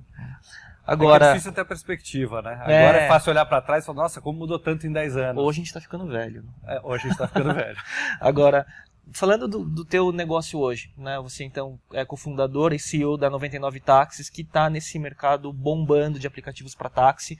Agora, 0.85 1.25
é, 1.25 1.29
é 1.29 1.31
difícil 1.33 1.51
ter 1.51 1.65
perspectiva, 1.65 2.41
né? 2.41 2.63
É... 2.67 2.83
Agora 2.83 2.97
é 3.03 3.07
fácil 3.07 3.31
olhar 3.31 3.45
para 3.45 3.61
trás 3.61 3.83
e 3.83 3.87
falar, 3.87 4.03
nossa, 4.03 4.21
como 4.21 4.37
mudou 4.37 4.59
tanto 4.59 4.85
em 4.85 4.91
10 4.91 5.17
anos. 5.17 5.43
Hoje 5.43 5.57
a 5.57 5.59
gente 5.61 5.67
está 5.67 5.81
ficando 5.81 6.07
velho. 6.07 6.43
É, 6.65 6.79
hoje 6.83 7.05
a 7.05 7.07
gente 7.07 7.11
está 7.11 7.27
ficando 7.27 7.53
velho. 7.55 7.77
Agora, 8.21 8.67
falando 9.11 9.47
do, 9.47 9.63
do, 9.63 9.83
teu 9.83 10.11
negócio 10.11 10.59
hoje, 10.59 10.93
né? 10.95 11.19
Você 11.19 11.43
então 11.43 11.79
é 11.91 12.05
cofundador 12.05 12.73
e 12.73 12.79
CEO 12.79 13.17
da 13.17 13.29
99 13.29 13.79
Táxis, 13.79 14.29
que 14.29 14.41
está 14.41 14.69
nesse 14.69 14.99
mercado 14.99 15.51
bombando 15.51 16.19
de 16.19 16.27
aplicativos 16.27 16.75
para 16.75 16.89
táxi, 16.89 17.39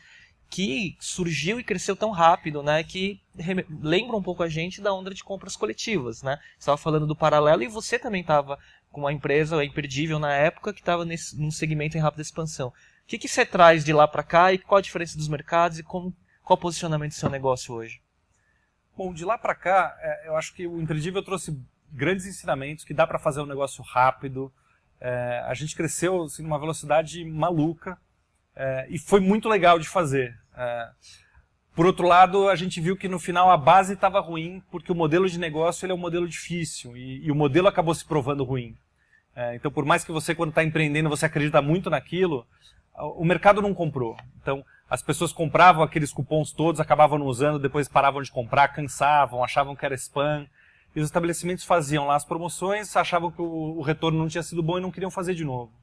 que 0.49 0.95
surgiu 0.99 1.59
e 1.59 1.63
cresceu 1.63 1.95
tão 1.95 2.11
rápido, 2.11 2.63
né? 2.63 2.83
Que 2.83 3.19
lembra 3.81 4.15
um 4.15 4.23
pouco 4.23 4.41
a 4.41 4.49
gente 4.49 4.81
da 4.81 4.93
onda 4.93 5.13
de 5.13 5.23
compras 5.23 5.55
coletivas, 5.55 6.23
né? 6.23 6.39
Estava 6.57 6.77
falando 6.77 7.05
do 7.05 7.15
paralelo 7.15 7.61
e 7.61 7.67
você 7.67 7.99
também 7.99 8.21
estava 8.21 8.57
com 8.91 9.01
uma 9.01 9.13
empresa 9.13 9.63
imperdível 9.63 10.17
na 10.17 10.33
época 10.33 10.73
que 10.73 10.79
estava 10.79 11.05
num 11.05 11.51
segmento 11.51 11.97
em 11.97 12.01
rápida 12.01 12.21
expansão. 12.21 12.71
O 13.05 13.07
que, 13.07 13.19
que 13.19 13.27
você 13.27 13.45
traz 13.45 13.85
de 13.85 13.93
lá 13.93 14.07
para 14.07 14.23
cá 14.23 14.51
e 14.51 14.57
qual 14.57 14.79
a 14.79 14.81
diferença 14.81 15.15
dos 15.15 15.27
mercados 15.27 15.77
e 15.77 15.83
como, 15.83 16.11
qual 16.43 16.57
o 16.57 16.61
posicionamento 16.61 17.11
do 17.11 17.15
seu 17.15 17.29
negócio 17.29 17.75
hoje? 17.75 18.01
Bom, 18.97 19.13
de 19.13 19.23
lá 19.23 19.37
para 19.37 19.53
cá, 19.53 19.95
é, 19.99 20.27
eu 20.27 20.35
acho 20.35 20.51
que 20.55 20.65
o 20.65 20.81
Imperdível 20.81 21.21
trouxe 21.21 21.55
grandes 21.91 22.25
ensinamentos, 22.25 22.83
que 22.83 22.95
dá 22.95 23.05
para 23.05 23.19
fazer 23.19 23.41
um 23.41 23.45
negócio 23.45 23.83
rápido. 23.83 24.51
É, 24.99 25.43
a 25.45 25.53
gente 25.53 25.75
cresceu 25.75 26.23
assim, 26.23 26.41
numa 26.41 26.57
velocidade 26.57 27.23
maluca 27.23 27.95
é, 28.55 28.87
e 28.89 28.97
foi 28.97 29.19
muito 29.19 29.47
legal 29.47 29.77
de 29.77 29.87
fazer. 29.87 30.35
É, 30.57 30.89
por 31.75 31.85
outro 31.85 32.07
lado, 32.07 32.49
a 32.49 32.55
gente 32.55 32.81
viu 32.81 32.97
que 32.97 33.07
no 33.07 33.19
final 33.19 33.51
a 33.51 33.57
base 33.57 33.93
estava 33.93 34.19
ruim, 34.19 34.63
porque 34.71 34.91
o 34.91 34.95
modelo 34.95 35.29
de 35.29 35.37
negócio 35.37 35.85
ele 35.85 35.91
é 35.91 35.95
um 35.95 35.99
modelo 35.99 36.27
difícil 36.27 36.97
e, 36.97 37.23
e 37.23 37.31
o 37.31 37.35
modelo 37.35 37.67
acabou 37.67 37.93
se 37.93 38.03
provando 38.03 38.43
ruim. 38.43 38.75
É, 39.35 39.53
então, 39.55 39.69
por 39.69 39.85
mais 39.85 40.03
que 40.03 40.11
você, 40.11 40.33
quando 40.33 40.49
está 40.49 40.63
empreendendo, 40.63 41.09
você 41.09 41.27
acredita 41.27 41.61
muito 41.61 41.89
naquilo, 41.89 42.47
o 42.97 43.25
mercado 43.25 43.61
não 43.61 43.73
comprou. 43.73 44.15
Então, 44.41 44.63
as 44.89 45.01
pessoas 45.01 45.33
compravam 45.33 45.83
aqueles 45.83 46.13
cupons 46.13 46.51
todos, 46.51 46.79
acabavam 46.79 47.17
não 47.17 47.25
usando, 47.25 47.59
depois 47.59 47.87
paravam 47.87 48.21
de 48.21 48.31
comprar, 48.31 48.69
cansavam, 48.69 49.43
achavam 49.43 49.75
que 49.75 49.85
era 49.85 49.95
spam. 49.95 50.47
E 50.95 50.99
os 50.99 51.07
estabelecimentos 51.07 51.65
faziam 51.65 52.05
lá 52.07 52.15
as 52.15 52.23
promoções, 52.23 52.95
achavam 52.95 53.31
que 53.31 53.41
o, 53.41 53.77
o 53.77 53.81
retorno 53.81 54.17
não 54.17 54.27
tinha 54.27 54.43
sido 54.43 54.63
bom 54.63 54.77
e 54.77 54.81
não 54.81 54.91
queriam 54.91 55.11
fazer 55.11 55.33
de 55.33 55.43
novo. 55.43 55.73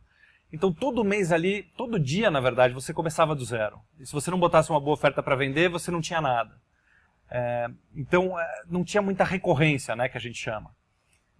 Então, 0.52 0.72
todo 0.72 1.04
mês 1.04 1.32
ali, 1.32 1.64
todo 1.76 1.98
dia, 1.98 2.30
na 2.30 2.40
verdade, 2.40 2.74
você 2.74 2.92
começava 2.92 3.34
do 3.34 3.44
zero. 3.44 3.80
E 3.98 4.06
se 4.06 4.12
você 4.12 4.30
não 4.30 4.38
botasse 4.38 4.70
uma 4.70 4.80
boa 4.80 4.94
oferta 4.94 5.22
para 5.22 5.36
vender, 5.36 5.68
você 5.68 5.90
não 5.90 6.00
tinha 6.00 6.20
nada. 6.20 6.54
É, 7.30 7.68
então, 7.96 8.38
é, 8.38 8.62
não 8.68 8.84
tinha 8.84 9.02
muita 9.02 9.24
recorrência, 9.24 9.96
né, 9.96 10.08
que 10.08 10.18
a 10.18 10.20
gente 10.20 10.38
chama. 10.38 10.70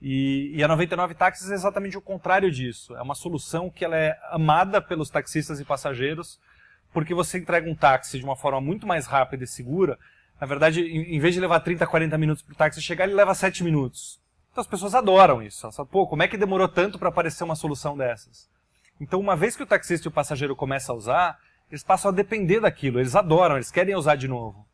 E, 0.05 0.51
e, 0.57 0.65
a 0.65 0.67
99 0.69 1.15
Táxis 1.15 1.49
é 1.49 1.55
exatamente 1.55 1.97
o 1.97 2.01
contrário 2.01 2.51
disso. 2.51 2.97
É 2.97 3.03
uma 3.03 3.15
solução 3.15 3.71
que 3.71 3.85
ela 3.85 3.97
é 3.97 4.19
amada 4.33 4.83
pelos 4.83 5.09
taxistas 5.09 5.61
e 5.61 5.65
passageiros, 5.65 6.41
porque 6.93 7.15
você 7.15 7.39
entrega 7.39 7.71
um 7.71 7.75
táxi 7.75 8.19
de 8.19 8.25
uma 8.25 8.35
forma 8.35 8.61
muito 8.61 8.85
mais 8.85 9.07
rápida 9.07 9.45
e 9.45 9.47
segura. 9.47 9.97
Na 10.41 10.47
verdade, 10.47 10.81
em, 10.81 11.15
em 11.15 11.21
vez 11.21 11.35
de 11.35 11.41
levar 11.41 11.61
30, 11.61 11.87
40 11.87 12.19
minutos 12.19 12.43
para 12.43 12.53
o 12.53 12.57
táxi 12.57 12.83
chegar, 12.83 13.05
ele 13.05 13.15
leva 13.15 13.33
7 13.33 13.63
minutos. 13.63 14.21
Então 14.51 14.61
as 14.61 14.67
pessoas 14.67 14.93
adoram 14.93 15.41
isso. 15.41 15.65
Elas 15.65 15.77
falam, 15.77 15.89
Pô, 15.89 16.05
como 16.09 16.25
é 16.25 16.27
que 16.27 16.37
demorou 16.37 16.69
tanto 16.69 16.99
para 16.99 17.09
aparecer 17.09 17.45
uma 17.45 17.55
solução 17.55 17.97
dessas? 17.97 18.51
Então, 19.01 19.21
uma 19.21 19.37
vez 19.37 19.57
que 19.57 19.63
o 19.63 19.67
taxista 19.67 20.09
e 20.09 20.11
o 20.11 20.13
passageiro 20.13 20.57
começam 20.57 20.97
a 20.97 20.99
usar, 20.99 21.39
eles 21.71 21.85
passam 21.85 22.11
a 22.11 22.15
depender 22.15 22.59
daquilo. 22.59 22.99
Eles 22.99 23.15
adoram, 23.15 23.55
eles 23.55 23.71
querem 23.71 23.95
usar 23.95 24.17
de 24.17 24.27
novo. 24.27 24.67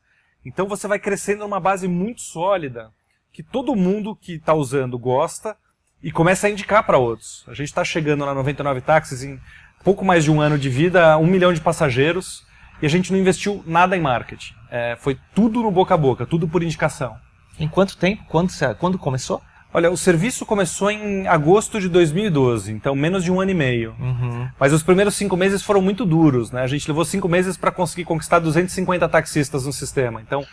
Então 0.43 0.67
você 0.67 0.89
vai 0.89 0.99
crescendo 0.99 1.41
numa 1.41 1.61
base 1.61 1.87
muito 1.87 2.23
sólida 2.23 2.91
que 3.39 3.43
todo 3.45 3.77
mundo 3.77 4.17
que 4.17 4.33
está 4.33 4.53
usando 4.53 4.99
gosta 4.99 5.57
e 6.03 6.11
começa 6.11 6.49
a 6.49 6.51
indicar 6.51 6.85
para 6.85 6.99
outros. 6.99 7.45
A 7.47 7.55
gente 7.55 7.69
está 7.69 7.85
chegando 7.85 8.27
na 8.27 8.35
99 8.35 8.81
táxis 8.81 9.23
em 9.23 9.39
pouco 9.85 10.05
mais 10.05 10.25
de 10.25 10.31
um 10.33 10.41
ano 10.41 10.59
de 10.59 10.69
vida, 10.69 11.17
um 11.19 11.27
milhão 11.29 11.53
de 11.53 11.61
passageiros, 11.61 12.45
e 12.83 12.87
a 12.87 12.89
gente 12.89 13.13
não 13.13 13.19
investiu 13.21 13.63
nada 13.65 13.97
em 13.97 14.01
marketing. 14.01 14.55
É, 14.69 14.97
foi 14.99 15.17
tudo 15.37 15.63
no 15.63 15.71
boca 15.71 15.95
a 15.95 15.97
boca, 15.97 16.27
tudo 16.27 16.49
por 16.49 16.65
indicação. 16.65 17.15
Em 17.61 17.69
quanto 17.69 17.97
tempo? 17.97 18.25
Quando, 18.27 18.51
quando 18.77 18.99
começou? 18.99 19.41
Olha, 19.73 19.89
o 19.89 19.97
serviço 19.97 20.45
começou 20.45 20.91
em 20.91 21.29
agosto 21.29 21.79
de 21.81 21.89
2012, 21.89 22.73
então 22.73 22.97
menos 22.97 23.23
de 23.23 23.31
um 23.31 23.41
ano 23.41 23.53
e 23.53 23.55
meio. 23.55 23.95
Uhum. 24.01 24.49
Mas 24.59 24.73
os 24.73 24.83
primeiros 24.83 25.15
cinco 25.15 25.37
meses 25.37 25.63
foram 25.63 25.81
muito 25.81 26.05
duros, 26.05 26.51
né? 26.51 26.63
A 26.63 26.67
gente 26.67 26.89
levou 26.89 27.05
cinco 27.05 27.29
meses 27.29 27.57
para 27.57 27.71
conseguir 27.71 28.05
conquistar 28.05 28.41
250 28.41 29.09
taxistas 29.09 29.65
no 29.65 29.73
sistema. 29.73 30.21
Então, 30.21 30.45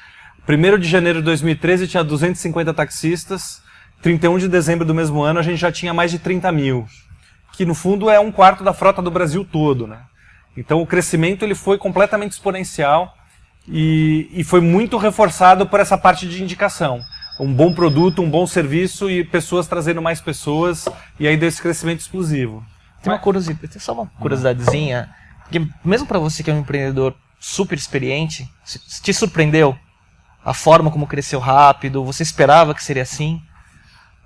1 0.47 0.79
de 0.79 0.87
janeiro 0.87 1.19
de 1.19 1.25
2013 1.25 1.87
tinha 1.87 2.03
250 2.03 2.73
taxistas, 2.73 3.61
31 4.01 4.37
de 4.37 4.47
dezembro 4.47 4.85
do 4.85 4.93
mesmo 4.93 5.21
ano 5.21 5.39
a 5.39 5.43
gente 5.43 5.57
já 5.57 5.71
tinha 5.71 5.93
mais 5.93 6.11
de 6.11 6.19
30 6.19 6.51
mil, 6.51 6.85
que 7.53 7.65
no 7.65 7.73
fundo 7.73 8.09
é 8.09 8.19
um 8.19 8.31
quarto 8.31 8.63
da 8.63 8.73
frota 8.73 9.01
do 9.01 9.09
Brasil 9.09 9.43
todo, 9.43 9.87
né? 9.87 9.99
Então 10.55 10.81
o 10.81 10.87
crescimento 10.87 11.43
ele 11.43 11.55
foi 11.55 11.77
completamente 11.77 12.33
exponencial 12.33 13.13
e, 13.67 14.29
e 14.31 14.43
foi 14.43 14.61
muito 14.61 14.97
reforçado 14.97 15.65
por 15.65 15.79
essa 15.79 15.97
parte 15.97 16.27
de 16.27 16.43
indicação 16.43 17.01
um 17.39 17.53
bom 17.53 17.73
produto, 17.73 18.21
um 18.21 18.29
bom 18.29 18.47
serviço 18.47 19.09
e 19.09 19.23
pessoas 19.23 19.67
trazendo 19.67 20.01
mais 20.01 20.21
pessoas 20.21 20.87
e 21.19 21.27
aí 21.27 21.35
desse 21.35 21.61
crescimento 21.61 21.99
explosivo. 21.99 22.63
Tem 23.01 23.11
uma 23.11 23.19
curiosidade, 23.19 23.67
tem 23.67 23.79
só 23.79 23.93
uma 23.93 24.07
curiosidadezinha, 24.19 25.09
porque 25.43 25.61
mesmo 25.83 26.07
para 26.07 26.19
você 26.19 26.41
que 26.41 26.49
é 26.49 26.53
um 26.53 26.59
empreendedor 26.59 27.13
super 27.39 27.77
experiente, 27.77 28.49
te 29.03 29.13
surpreendeu 29.13 29.77
a 30.45 30.53
forma 30.53 30.91
como 30.91 31.07
cresceu 31.07 31.39
rápido? 31.39 32.05
Você 32.05 32.21
esperava 32.21 32.75
que 32.75 32.83
seria 32.83 33.03
assim? 33.03 33.41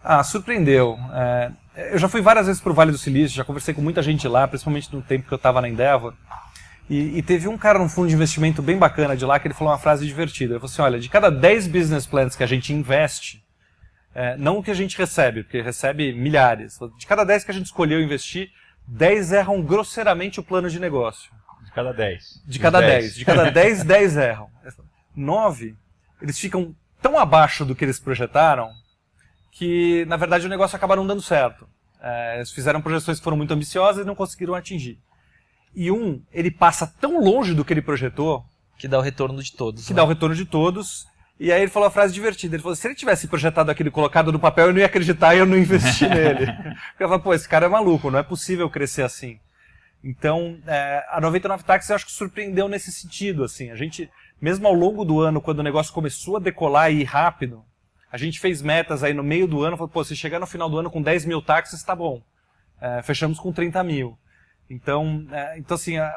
Ah, 0.04 0.22
surpreendeu. 0.22 1.00
É, 1.14 1.52
eu 1.94 1.98
já 1.98 2.10
fui 2.10 2.22
várias 2.22 2.48
vezes 2.48 2.62
para 2.62 2.72
o 2.72 2.76
Vale 2.76 2.92
do 2.92 2.98
Silício, 2.98 3.38
já 3.38 3.46
conversei 3.46 3.74
com 3.74 3.82
muita 3.82 4.04
gente 4.04 4.28
lá, 4.28 4.46
principalmente 4.48 4.94
no 4.94 5.02
tempo 5.02 5.28
que 5.28 5.34
eu 5.34 5.38
estava 5.38 5.62
na 5.62 5.70
Endeavor. 5.70 6.14
E, 6.90 7.20
e, 7.20 7.22
teve 7.22 7.48
um 7.48 7.58
cara 7.58 7.78
num 7.78 7.88
fundo 7.88 8.08
de 8.08 8.16
investimento 8.16 8.64
bem 8.64 8.76
bacana 8.76 9.16
de 9.16 9.24
lá 9.24 9.40
que 9.40 9.48
ele 9.48 9.54
falou 9.54 9.72
uma 9.72 9.80
frase 9.80 10.06
divertida. 10.08 10.54
Ele 10.54 10.60
falou 10.60 10.72
assim: 10.72 10.82
olha, 10.82 11.00
de 11.00 11.08
cada 11.08 11.30
10 11.30 11.68
business 11.68 12.08
plans 12.08 12.36
que 12.36 12.44
a 12.44 12.48
gente 12.48 12.74
investe, 12.74 13.46
é, 14.14 14.36
não 14.38 14.58
o 14.58 14.64
que 14.64 14.72
a 14.72 14.74
gente 14.76 14.98
recebe, 14.98 15.44
porque 15.44 15.62
recebe 15.62 16.12
milhares, 16.14 16.80
de 16.98 17.06
cada 17.06 17.24
10 17.24 17.44
que 17.44 17.52
a 17.52 17.54
gente 17.54 17.68
escolheu 17.68 18.02
investir, 18.02 18.50
10 18.88 19.34
erram 19.34 19.62
grosseiramente 19.62 20.40
o 20.40 20.44
plano 20.44 20.68
de 20.68 20.80
negócio. 20.80 21.32
De 21.64 21.72
cada 21.72 21.94
10. 21.94 22.42
De 22.48 22.58
cada 22.58 22.80
10. 22.80 23.04
10. 23.04 23.16
De 23.16 23.26
cada 23.26 23.52
10, 23.52 23.84
10 23.84 24.18
erram. 24.18 24.50
9, 25.16 25.76
eles 26.22 26.40
ficam 26.40 26.76
tão 27.02 27.18
abaixo 27.18 27.66
do 27.66 27.76
que 27.76 27.86
eles 27.86 28.00
projetaram 28.00 28.72
que, 29.52 30.06
na 30.06 30.18
verdade, 30.18 30.46
o 30.46 30.50
negócio 30.50 30.76
acaba 30.76 30.96
não 30.96 31.08
dando 31.08 31.22
certo. 31.22 31.68
É, 32.02 32.38
eles 32.38 32.52
fizeram 32.52 32.82
projeções 32.82 33.18
que 33.18 33.24
foram 33.24 33.38
muito 33.38 33.54
ambiciosas 33.54 34.04
e 34.04 34.08
não 34.08 34.16
conseguiram 34.16 34.56
atingir 34.56 35.00
e 35.76 35.92
um, 35.92 36.22
ele 36.32 36.52
passa 36.52 36.88
tão 37.00 37.24
longe 37.24 37.54
do 37.54 37.64
que 37.64 37.74
ele 37.74 37.82
projetou. 37.82 38.44
Que 38.78 38.88
dá 38.88 38.98
o 38.98 39.02
retorno 39.02 39.42
de 39.44 39.52
todos. 39.52 39.86
Que 39.86 39.94
né? 39.94 39.98
dá 39.98 40.04
o 40.04 40.08
retorno 40.08 40.36
de 40.36 40.46
todos. 40.46 41.06
E 41.40 41.52
aí 41.52 41.62
ele 41.62 41.72
falou 41.72 41.88
a 41.88 41.92
frase 41.92 42.14
divertida. 42.14 42.56
Ele 42.56 42.64
falou: 42.64 42.76
se 42.76 42.88
ele 42.88 42.96
tivesse 42.96 43.28
projetado 43.28 43.70
aquilo 43.70 43.92
colocado 43.92 44.32
no 44.32 44.40
papel, 44.40 44.68
eu 44.68 44.74
não 44.74 44.80
ia 44.80 44.86
acreditar 44.86 45.36
e 45.36 45.40
eu 45.40 45.46
não 45.46 45.58
investi 45.58 46.08
nele. 46.10 46.46
Porque 46.46 47.04
eu 47.04 47.08
falei, 47.10 47.24
pô, 47.24 47.34
esse 47.34 47.48
cara 47.48 47.66
é 47.66 47.70
maluco, 47.70 48.10
não 48.10 48.20
é 48.20 48.24
possível 48.24 48.70
crescer 48.70 49.04
assim. 49.04 49.40
Então, 50.02 50.58
é, 50.66 51.06
a 51.10 51.20
99 51.20 51.64
Táxi 51.64 51.92
eu 51.92 51.96
acho 51.98 52.06
que 52.06 52.12
surpreendeu 52.14 52.70
nesse 52.70 52.90
sentido, 52.92 53.44
assim. 53.44 53.70
A 53.70 53.76
gente, 53.76 54.10
mesmo 54.42 54.68
ao 54.68 54.74
longo 54.74 55.04
do 55.04 55.20
ano, 55.20 55.42
quando 55.42 55.60
o 55.60 55.64
negócio 55.64 55.94
começou 55.94 56.38
a 56.38 56.40
decolar 56.40 56.92
e 56.92 57.02
ir 57.02 57.04
rápido, 57.04 57.64
a 58.12 58.18
gente 58.18 58.40
fez 58.40 58.62
metas 58.62 59.04
aí 59.04 59.14
no 59.14 59.24
meio 59.24 59.48
do 59.48 59.64
ano, 59.64 59.78
falou, 59.78 59.90
pô, 59.90 60.04
se 60.04 60.16
chegar 60.16 60.40
no 60.40 60.48
final 60.48 60.70
do 60.70 60.80
ano 60.80 60.90
com 60.90 61.02
10 61.02 61.26
mil 61.26 61.42
táxis, 61.42 61.84
tá 61.84 61.96
bom. 61.96 62.22
É, 62.82 63.02
fechamos 63.02 63.40
com 63.40 63.52
30 63.52 63.84
mil. 63.84 64.18
Então, 64.70 65.28
é, 65.32 65.58
então 65.58 65.76
assim, 65.76 65.98
a, 65.98 66.14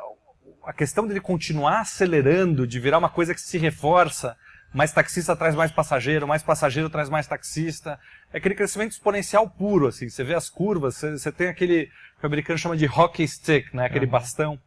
a 0.65 0.73
questão 0.73 1.07
dele 1.07 1.21
continuar 1.21 1.81
acelerando, 1.81 2.67
de 2.67 2.81
virar 2.81 2.99
uma 2.99 3.11
coisa 3.11 3.35
que 3.35 3.41
se 3.41 3.59
reforça, 3.59 4.37
mais 4.73 4.93
taxista 4.93 5.37
traz 5.37 5.55
mais 5.55 5.71
passageiro, 5.71 6.27
mais 6.27 6.43
passageiro 6.43 6.89
traz 6.89 7.11
mais 7.11 7.27
taxista. 7.27 7.99
É 8.33 8.39
aquele 8.39 8.55
crescimento 8.55 8.93
exponencial 8.93 9.49
puro, 9.49 9.87
assim. 9.87 10.09
Você 10.09 10.25
vê 10.25 10.35
as 10.35 10.49
curvas, 10.49 10.97
você, 10.97 11.11
você 11.13 11.31
tem 11.31 11.49
aquele 11.49 11.87
que 11.87 12.25
o 12.25 12.27
americano 12.27 12.59
chama 12.59 12.77
de 12.77 12.87
hockey 12.87 13.29
stick, 13.29 13.75
né? 13.75 13.85
Aquele 13.85 14.07
uhum. 14.07 14.13
bastão. 14.13 14.59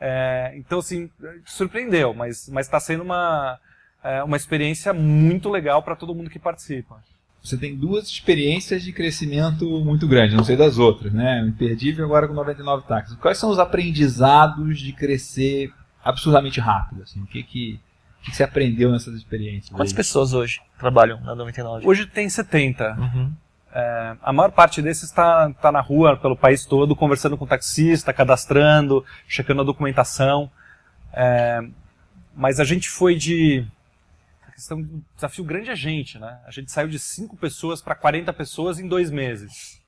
É, 0.00 0.52
então, 0.56 0.78
assim, 0.78 1.10
surpreendeu, 1.44 2.14
mas 2.14 2.48
está 2.48 2.80
sendo 2.80 3.02
uma, 3.02 3.58
é, 4.02 4.22
uma 4.22 4.36
experiência 4.36 4.92
muito 4.92 5.50
legal 5.50 5.82
para 5.82 5.94
todo 5.94 6.14
mundo 6.14 6.30
que 6.30 6.38
participa 6.38 7.02
você 7.42 7.56
tem 7.56 7.74
duas 7.74 8.06
experiências 8.06 8.82
de 8.82 8.92
crescimento 8.92 9.64
muito 9.80 10.06
grande, 10.06 10.36
não 10.36 10.44
sei 10.44 10.56
das 10.56 10.78
outras, 10.78 11.12
né? 11.12 11.40
Imperdível 11.40 12.04
agora 12.04 12.28
com 12.28 12.34
99 12.34 12.86
táxis. 12.86 13.16
Quais 13.16 13.38
são 13.38 13.50
os 13.50 13.58
aprendizados 13.58 14.78
de 14.78 14.92
crescer 14.92 15.72
absurdamente 16.04 16.60
rápido? 16.60 17.02
Assim? 17.02 17.20
O 17.22 17.26
que 17.26 17.42
que, 17.42 17.80
o 18.20 18.24
que 18.26 18.36
você 18.36 18.42
aprendeu 18.42 18.90
nessas 18.90 19.14
experiências? 19.14 19.70
Quantas 19.70 19.92
aí? 19.92 19.96
pessoas 19.96 20.34
hoje 20.34 20.60
trabalham 20.78 21.20
na 21.22 21.34
99? 21.34 21.86
Hoje 21.86 22.06
tem 22.06 22.28
70. 22.28 22.96
Uhum. 22.98 23.32
É, 23.72 24.16
a 24.22 24.32
maior 24.32 24.50
parte 24.50 24.82
desses 24.82 25.04
está 25.04 25.50
tá 25.54 25.70
na 25.70 25.80
rua 25.80 26.16
pelo 26.16 26.36
país 26.36 26.64
todo, 26.64 26.96
conversando 26.96 27.36
com 27.36 27.44
o 27.44 27.48
taxista, 27.48 28.12
cadastrando, 28.12 29.04
checando 29.28 29.62
a 29.62 29.64
documentação. 29.64 30.50
É, 31.12 31.60
mas 32.34 32.60
a 32.60 32.64
gente 32.64 32.88
foi 32.88 33.16
de 33.16 33.66
questão, 34.60 34.78
um 34.78 35.02
desafio 35.14 35.44
grande 35.44 35.70
a 35.70 35.74
gente, 35.74 36.18
né? 36.18 36.38
A 36.46 36.50
gente 36.50 36.70
saiu 36.70 36.88
de 36.88 36.98
5 36.98 37.36
pessoas 37.36 37.80
para 37.80 37.94
40 37.94 38.32
pessoas 38.32 38.78
em 38.78 38.86
dois 38.86 39.10
meses. 39.10 39.80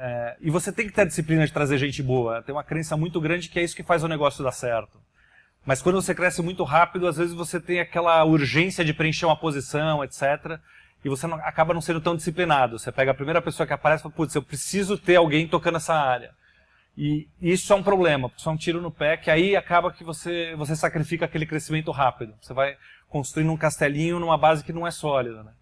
É, 0.00 0.36
e 0.40 0.50
você 0.50 0.72
tem 0.72 0.86
que 0.86 0.92
ter 0.92 1.02
a 1.02 1.04
disciplina 1.04 1.44
de 1.44 1.52
trazer 1.52 1.76
gente 1.76 2.02
boa. 2.02 2.42
Tem 2.42 2.54
uma 2.54 2.64
crença 2.64 2.96
muito 2.96 3.20
grande 3.20 3.48
que 3.48 3.58
é 3.58 3.62
isso 3.62 3.76
que 3.76 3.82
faz 3.82 4.02
o 4.02 4.08
negócio 4.08 4.42
dar 4.42 4.52
certo. 4.52 4.98
Mas 5.66 5.82
quando 5.82 6.00
você 6.00 6.14
cresce 6.14 6.40
muito 6.40 6.64
rápido, 6.64 7.06
às 7.06 7.16
vezes 7.18 7.34
você 7.34 7.60
tem 7.60 7.80
aquela 7.80 8.24
urgência 8.24 8.84
de 8.84 8.94
preencher 8.94 9.26
uma 9.26 9.36
posição, 9.36 10.02
etc. 10.02 10.58
E 11.04 11.08
você 11.08 11.26
não, 11.26 11.36
acaba 11.36 11.72
não 11.72 11.80
sendo 11.80 12.00
tão 12.00 12.16
disciplinado. 12.16 12.78
Você 12.78 12.90
pega 12.90 13.12
a 13.12 13.14
primeira 13.14 13.40
pessoa 13.40 13.66
que 13.66 13.72
aparece 13.72 14.00
e 14.00 14.04
fala, 14.04 14.14
putz, 14.14 14.34
eu 14.34 14.42
preciso 14.42 14.98
ter 14.98 15.16
alguém 15.16 15.46
tocando 15.46 15.76
essa 15.76 15.94
área. 15.94 16.30
E 16.96 17.28
isso 17.40 17.72
é 17.72 17.76
um 17.76 17.82
problema, 17.82 18.28
isso 18.36 18.48
é 18.48 18.52
um 18.52 18.56
tiro 18.56 18.82
no 18.82 18.90
pé, 18.90 19.16
que 19.16 19.30
aí 19.30 19.54
acaba 19.54 19.92
que 19.92 20.02
você, 20.02 20.56
você 20.56 20.74
sacrifica 20.74 21.26
aquele 21.26 21.46
crescimento 21.46 21.92
rápido. 21.92 22.34
Você 22.40 22.52
vai 22.52 22.76
construindo 23.08 23.52
um 23.52 23.56
castelinho 23.56 24.18
numa 24.18 24.36
base 24.36 24.64
que 24.64 24.72
não 24.72 24.84
é 24.84 24.90
sólida. 24.90 25.44
Né? 25.44 25.52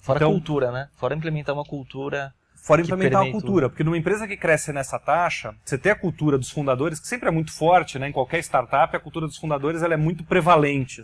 Fora 0.00 0.18
então, 0.18 0.30
cultura, 0.30 0.70
né? 0.70 0.88
Fora 0.96 1.16
implementar 1.16 1.56
uma 1.56 1.64
cultura. 1.64 2.32
Fora 2.54 2.80
implementar 2.80 3.22
uma 3.22 3.32
cultura, 3.32 3.68
porque 3.68 3.82
numa 3.82 3.98
empresa 3.98 4.26
que 4.26 4.36
cresce 4.36 4.72
nessa 4.72 4.98
taxa, 4.98 5.54
você 5.64 5.76
tem 5.76 5.90
a 5.90 5.96
cultura 5.96 6.38
dos 6.38 6.50
fundadores, 6.50 6.98
que 6.98 7.06
sempre 7.06 7.28
é 7.28 7.32
muito 7.32 7.52
forte, 7.52 7.98
né? 7.98 8.08
Em 8.08 8.12
qualquer 8.12 8.38
startup, 8.38 8.96
a 8.96 9.00
cultura 9.00 9.26
dos 9.26 9.36
fundadores 9.36 9.82
ela 9.82 9.94
é 9.94 9.96
muito 9.96 10.24
prevalente. 10.24 11.02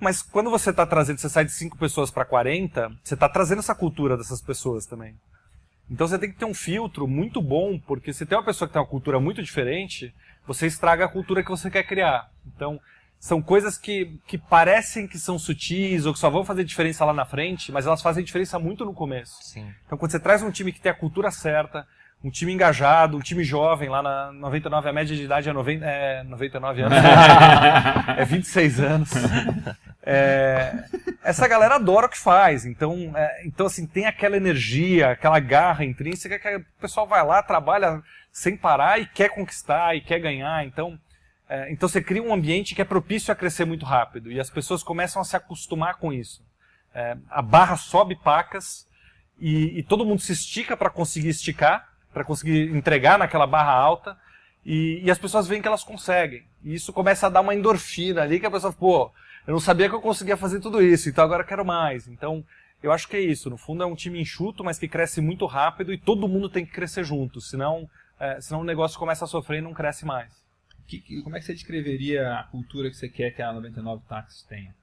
Mas 0.00 0.22
quando 0.22 0.50
você 0.50 0.70
está 0.70 0.86
trazendo, 0.86 1.18
você 1.18 1.28
sai 1.28 1.44
de 1.44 1.52
5 1.52 1.76
pessoas 1.76 2.10
para 2.10 2.24
40, 2.24 2.90
você 3.04 3.14
está 3.14 3.28
trazendo 3.28 3.58
essa 3.58 3.74
cultura 3.74 4.16
dessas 4.16 4.40
pessoas 4.40 4.86
também. 4.86 5.14
Então 5.90 6.06
você 6.06 6.18
tem 6.18 6.30
que 6.30 6.38
ter 6.38 6.44
um 6.44 6.54
filtro 6.54 7.06
muito 7.06 7.42
bom, 7.42 7.78
porque 7.78 8.12
se 8.12 8.24
tem 8.24 8.38
uma 8.38 8.44
pessoa 8.44 8.66
que 8.66 8.72
tem 8.72 8.80
uma 8.80 8.88
cultura 8.88 9.20
muito 9.20 9.42
diferente, 9.42 10.14
você 10.46 10.66
estraga 10.66 11.04
a 11.04 11.08
cultura 11.08 11.42
que 11.42 11.50
você 11.50 11.70
quer 11.70 11.82
criar. 11.82 12.30
Então, 12.46 12.80
são 13.18 13.42
coisas 13.42 13.76
que, 13.76 14.18
que 14.26 14.38
parecem 14.38 15.06
que 15.06 15.18
são 15.18 15.38
sutis 15.38 16.06
ou 16.06 16.14
que 16.14 16.18
só 16.18 16.30
vão 16.30 16.44
fazer 16.44 16.64
diferença 16.64 17.04
lá 17.04 17.12
na 17.12 17.26
frente, 17.26 17.70
mas 17.70 17.86
elas 17.86 18.00
fazem 18.00 18.24
diferença 18.24 18.58
muito 18.58 18.84
no 18.84 18.94
começo. 18.94 19.36
Sim. 19.42 19.68
Então, 19.84 19.98
quando 19.98 20.12
você 20.12 20.18
traz 20.20 20.42
um 20.42 20.50
time 20.50 20.72
que 20.72 20.80
tem 20.80 20.90
a 20.90 20.94
cultura 20.94 21.30
certa, 21.30 21.86
um 22.22 22.30
time 22.30 22.52
engajado, 22.52 23.16
um 23.16 23.20
time 23.20 23.42
jovem, 23.42 23.88
lá 23.88 24.02
na 24.02 24.32
99 24.32 24.88
a 24.88 24.92
média 24.92 25.16
de 25.16 25.22
idade 25.22 25.48
é, 25.48 25.52
90, 25.52 25.84
é 25.84 26.22
99 26.24 26.82
anos, 26.82 26.98
é 28.16 28.24
26 28.24 28.80
anos. 28.80 29.10
É, 30.02 30.84
essa 31.22 31.48
galera 31.48 31.76
adora 31.76 32.06
o 32.06 32.08
que 32.10 32.18
faz, 32.18 32.66
então, 32.66 33.12
é, 33.14 33.46
então 33.46 33.66
assim, 33.66 33.86
tem 33.86 34.06
aquela 34.06 34.36
energia, 34.36 35.10
aquela 35.10 35.40
garra 35.40 35.84
intrínseca 35.84 36.38
que 36.38 36.56
o 36.56 36.64
pessoal 36.80 37.06
vai 37.06 37.24
lá, 37.24 37.42
trabalha 37.42 38.02
sem 38.30 38.56
parar 38.56 39.00
e 39.00 39.06
quer 39.06 39.30
conquistar 39.30 39.96
e 39.96 40.00
quer 40.00 40.18
ganhar, 40.18 40.64
então 40.64 40.98
é, 41.50 41.72
então 41.72 41.88
você 41.88 42.00
cria 42.00 42.22
um 42.22 42.32
ambiente 42.32 42.76
que 42.76 42.80
é 42.80 42.84
propício 42.84 43.32
a 43.32 43.34
crescer 43.34 43.64
muito 43.64 43.84
rápido 43.84 44.30
e 44.30 44.38
as 44.38 44.48
pessoas 44.48 44.84
começam 44.84 45.20
a 45.20 45.24
se 45.24 45.34
acostumar 45.34 45.96
com 45.96 46.12
isso. 46.12 46.44
É, 46.94 47.16
a 47.28 47.42
barra 47.42 47.76
sobe 47.76 48.14
pacas 48.14 48.86
e, 49.36 49.78
e 49.78 49.82
todo 49.82 50.04
mundo 50.04 50.20
se 50.20 50.32
estica 50.32 50.76
para 50.76 50.88
conseguir 50.88 51.30
esticar, 51.30 51.88
para 52.12 52.24
conseguir 52.24 52.74
entregar 52.74 53.18
naquela 53.18 53.46
barra 53.46 53.72
alta 53.72 54.16
e, 54.64 55.00
e, 55.02 55.10
as 55.10 55.18
pessoas 55.18 55.46
veem 55.46 55.62
que 55.62 55.68
elas 55.68 55.84
conseguem. 55.84 56.44
E 56.62 56.74
isso 56.74 56.92
começa 56.92 57.26
a 57.26 57.30
dar 57.30 57.40
uma 57.40 57.54
endorfina 57.54 58.22
ali 58.22 58.38
que 58.38 58.46
a 58.46 58.50
pessoa, 58.50 58.72
pô, 58.72 59.10
eu 59.46 59.52
não 59.52 59.60
sabia 59.60 59.88
que 59.88 59.94
eu 59.94 60.00
conseguia 60.00 60.36
fazer 60.36 60.60
tudo 60.60 60.82
isso, 60.82 61.08
então 61.08 61.24
agora 61.24 61.42
eu 61.42 61.46
quero 61.46 61.64
mais. 61.64 62.06
Então 62.06 62.44
eu 62.82 62.92
acho 62.92 63.08
que 63.08 63.16
é 63.16 63.20
isso. 63.20 63.48
No 63.48 63.56
fundo 63.56 63.82
é 63.82 63.86
um 63.86 63.94
time 63.94 64.20
enxuto, 64.20 64.62
mas 64.62 64.78
que 64.78 64.88
cresce 64.88 65.20
muito 65.20 65.46
rápido 65.46 65.92
e 65.92 65.98
todo 65.98 66.28
mundo 66.28 66.48
tem 66.48 66.64
que 66.64 66.72
crescer 66.72 67.04
junto, 67.04 67.40
senão, 67.40 67.88
é, 68.18 68.40
senão 68.40 68.60
o 68.60 68.64
negócio 68.64 68.98
começa 68.98 69.24
a 69.24 69.28
sofrer 69.28 69.58
e 69.58 69.62
não 69.62 69.72
cresce 69.72 70.04
mais. 70.04 70.44
Que, 70.86 71.22
como 71.22 71.36
é 71.36 71.38
que 71.38 71.46
você 71.46 71.54
descreveria 71.54 72.34
a 72.34 72.44
cultura 72.44 72.90
que 72.90 72.96
você 72.96 73.08
quer 73.08 73.30
que 73.30 73.40
a 73.40 73.52
99 73.52 74.02
Táxis 74.08 74.42
tenha? 74.42 74.74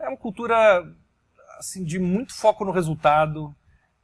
É 0.00 0.08
uma 0.08 0.16
cultura 0.16 0.84
assim, 1.58 1.84
de 1.84 1.98
muito 1.98 2.34
foco 2.34 2.64
no 2.64 2.72
resultado, 2.72 3.54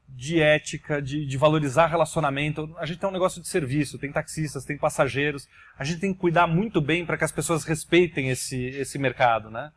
de 0.09 0.41
ética, 0.41 1.03
de, 1.03 1.27
de, 1.27 1.37
valorizar 1.37 1.87
relacionamento. 1.87 2.75
A 2.79 2.87
gente 2.87 2.99
tem 2.99 3.09
um 3.09 3.13
negócio 3.13 3.41
de 3.41 3.49
serviço, 3.49 3.99
tem 3.99 4.13
taxistas, 4.13 4.65
tem 4.65 4.79
passageiros. 4.79 5.49
A 5.79 5.85
gente 5.85 6.01
tem 6.01 6.13
que 6.13 6.21
cuidar 6.21 6.47
muito 6.47 6.81
bem 6.81 7.05
para 7.05 7.17
que 7.17 7.25
as 7.25 7.33
pessoas 7.33 7.65
respeitem 7.65 8.31
esse, 8.31 8.57
esse 8.57 8.99
mercado, 8.99 9.51
né? 9.51 9.73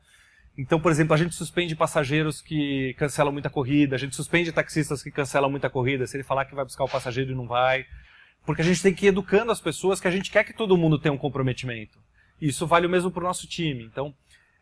Então, 0.58 0.80
por 0.80 0.92
exemplo, 0.92 1.14
a 1.14 1.18
gente 1.18 1.36
suspende 1.36 1.76
passageiros 1.76 2.42
que 2.42 2.96
cancelam 2.98 3.32
muita 3.32 3.50
corrida, 3.50 3.96
a 3.96 4.00
gente 4.00 4.16
suspende 4.16 4.52
taxistas 4.52 5.04
que 5.04 5.12
cancelam 5.12 5.52
muita 5.52 5.70
corrida, 5.70 6.08
se 6.08 6.18
ele 6.18 6.24
falar 6.24 6.46
que 6.46 6.56
vai 6.56 6.66
buscar 6.66 6.84
o 6.84 6.90
passageiro 6.90 7.32
e 7.32 7.36
não 7.36 7.48
vai. 7.48 7.86
Porque 8.44 8.62
a 8.62 8.66
gente 8.66 8.82
tem 8.82 8.94
que 8.94 9.06
ir 9.06 9.10
educando 9.10 9.52
as 9.52 9.62
pessoas 9.62 10.00
que 10.00 10.08
a 10.08 10.12
gente 10.12 10.32
quer 10.32 10.44
que 10.44 10.54
todo 10.54 10.78
mundo 10.78 10.98
tenha 10.98 11.14
um 11.14 11.18
comprometimento. 11.18 12.00
E 12.42 12.48
isso 12.48 12.66
vale 12.66 12.88
o 12.88 12.90
mesmo 12.90 13.12
para 13.12 13.22
o 13.22 13.28
nosso 13.28 13.46
time. 13.48 13.84
Então, 13.84 14.16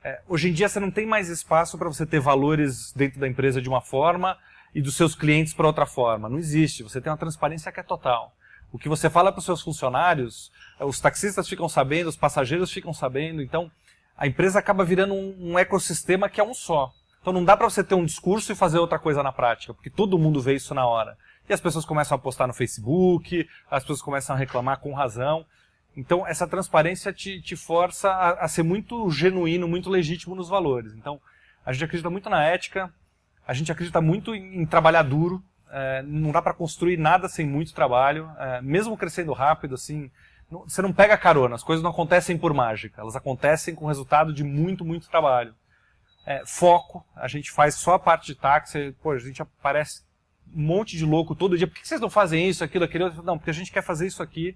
é, 0.03 0.21
hoje 0.27 0.49
em 0.49 0.53
dia 0.53 0.67
você 0.67 0.79
não 0.79 0.91
tem 0.91 1.05
mais 1.05 1.29
espaço 1.29 1.77
para 1.77 1.87
você 1.87 2.05
ter 2.05 2.19
valores 2.19 2.91
dentro 2.93 3.19
da 3.19 3.27
empresa 3.27 3.61
de 3.61 3.69
uma 3.69 3.81
forma 3.81 4.37
e 4.75 4.81
dos 4.81 4.95
seus 4.95 5.15
clientes 5.15 5.53
para 5.53 5.65
outra 5.65 5.85
forma. 5.85 6.27
Não 6.29 6.37
existe. 6.37 6.83
Você 6.83 6.99
tem 6.99 7.09
uma 7.09 7.17
transparência 7.17 7.71
que 7.71 7.79
é 7.79 7.83
total. 7.83 8.35
O 8.71 8.77
que 8.77 8.89
você 8.89 9.09
fala 9.09 9.31
para 9.31 9.39
os 9.39 9.45
seus 9.45 9.61
funcionários, 9.61 10.51
é, 10.77 10.83
os 10.83 10.99
taxistas 10.99 11.47
ficam 11.47 11.69
sabendo, 11.69 12.09
os 12.09 12.17
passageiros 12.17 12.71
ficam 12.71 12.93
sabendo. 12.93 13.41
Então, 13.41 13.71
a 14.17 14.27
empresa 14.27 14.59
acaba 14.59 14.83
virando 14.83 15.13
um, 15.13 15.53
um 15.53 15.59
ecossistema 15.59 16.29
que 16.29 16.41
é 16.41 16.43
um 16.43 16.53
só. 16.53 16.93
Então 17.21 17.33
não 17.33 17.43
dá 17.43 17.57
para 17.57 17.67
você 17.67 17.83
ter 17.83 17.95
um 17.95 18.05
discurso 18.05 18.51
e 18.51 18.55
fazer 18.55 18.77
outra 18.77 18.99
coisa 18.99 19.23
na 19.23 19.31
prática, 19.31 19.73
porque 19.73 19.89
todo 19.89 20.19
mundo 20.19 20.39
vê 20.39 20.53
isso 20.53 20.75
na 20.75 20.85
hora. 20.85 21.17
E 21.49 21.53
as 21.53 21.59
pessoas 21.59 21.83
começam 21.83 22.15
a 22.15 22.19
postar 22.19 22.45
no 22.45 22.53
Facebook, 22.53 23.49
as 23.69 23.81
pessoas 23.81 24.01
começam 24.01 24.35
a 24.35 24.37
reclamar 24.37 24.79
com 24.79 24.93
razão. 24.93 25.43
Então 25.97 26.27
essa 26.27 26.47
transparência 26.47 27.11
te, 27.11 27.41
te 27.41 27.55
força 27.55 28.11
a, 28.11 28.45
a 28.45 28.47
ser 28.47 28.61
muito 28.61 29.09
genuíno, 29.09 29.67
muito 29.67 29.89
legítimo 29.89 30.35
nos 30.35 30.49
valores. 30.49 30.93
Então 30.93 31.19
a 31.65 31.73
gente 31.73 31.85
acredita 31.85 32.11
muito 32.11 32.29
na 32.29 32.43
ética, 32.43 32.93
a 33.47 33.53
gente 33.53 33.71
acredita 33.71 34.01
muito 34.01 34.33
em, 34.33 34.65
trabalhar 34.65 35.03
duro. 35.03 35.43
É, 35.71 36.01
não 36.03 36.31
dá 36.31 36.41
para 36.41 36.53
construir 36.53 36.97
nada 36.97 37.27
sem 37.27 37.45
muito 37.45 37.73
trabalho, 37.73 38.29
é, 38.39 38.61
mesmo 38.61 38.95
crescendo 38.95 39.33
rápido, 39.33 39.75
assim, 39.75 40.09
você 40.49 40.81
não 40.81 40.93
pega 40.93 41.17
carona, 41.17 41.55
as 41.55 41.63
coisas 41.63 41.83
não 41.83 41.89
acontecem 41.89 42.37
por 42.37 42.53
mágica, 42.53 43.01
elas 43.01 43.15
acontecem 43.15 43.75
com 43.75 43.87
resultado 43.87 44.31
de 44.31 44.43
muito, 44.43 44.85
muito 44.85 45.09
trabalho. 45.09 45.53
É, 46.25 46.43
foco, 46.45 47.05
a 47.15 47.27
gente 47.27 47.51
faz 47.51 47.75
só 47.75 47.95
a 47.95 47.99
parte 47.99 48.27
de 48.27 48.35
táxi, 48.35 48.95
pô, 49.01 49.11
a 49.11 49.19
gente 49.19 49.41
aparece 49.41 50.03
um 50.55 50.61
monte 50.61 50.95
de 50.95 51.05
louco 51.05 51.35
todo 51.35 51.57
dia, 51.57 51.67
por 51.67 51.75
que 51.75 51.87
vocês 51.87 51.99
não 51.99 52.09
fazem 52.09 52.47
isso, 52.47 52.63
aquilo, 52.63 52.85
aquilo? 52.85 53.11
Não, 53.23 53.37
porque 53.37 53.49
a 53.49 53.53
gente 53.53 53.71
quer 53.71 53.81
fazer 53.81 54.07
isso 54.07 54.23
aqui, 54.23 54.55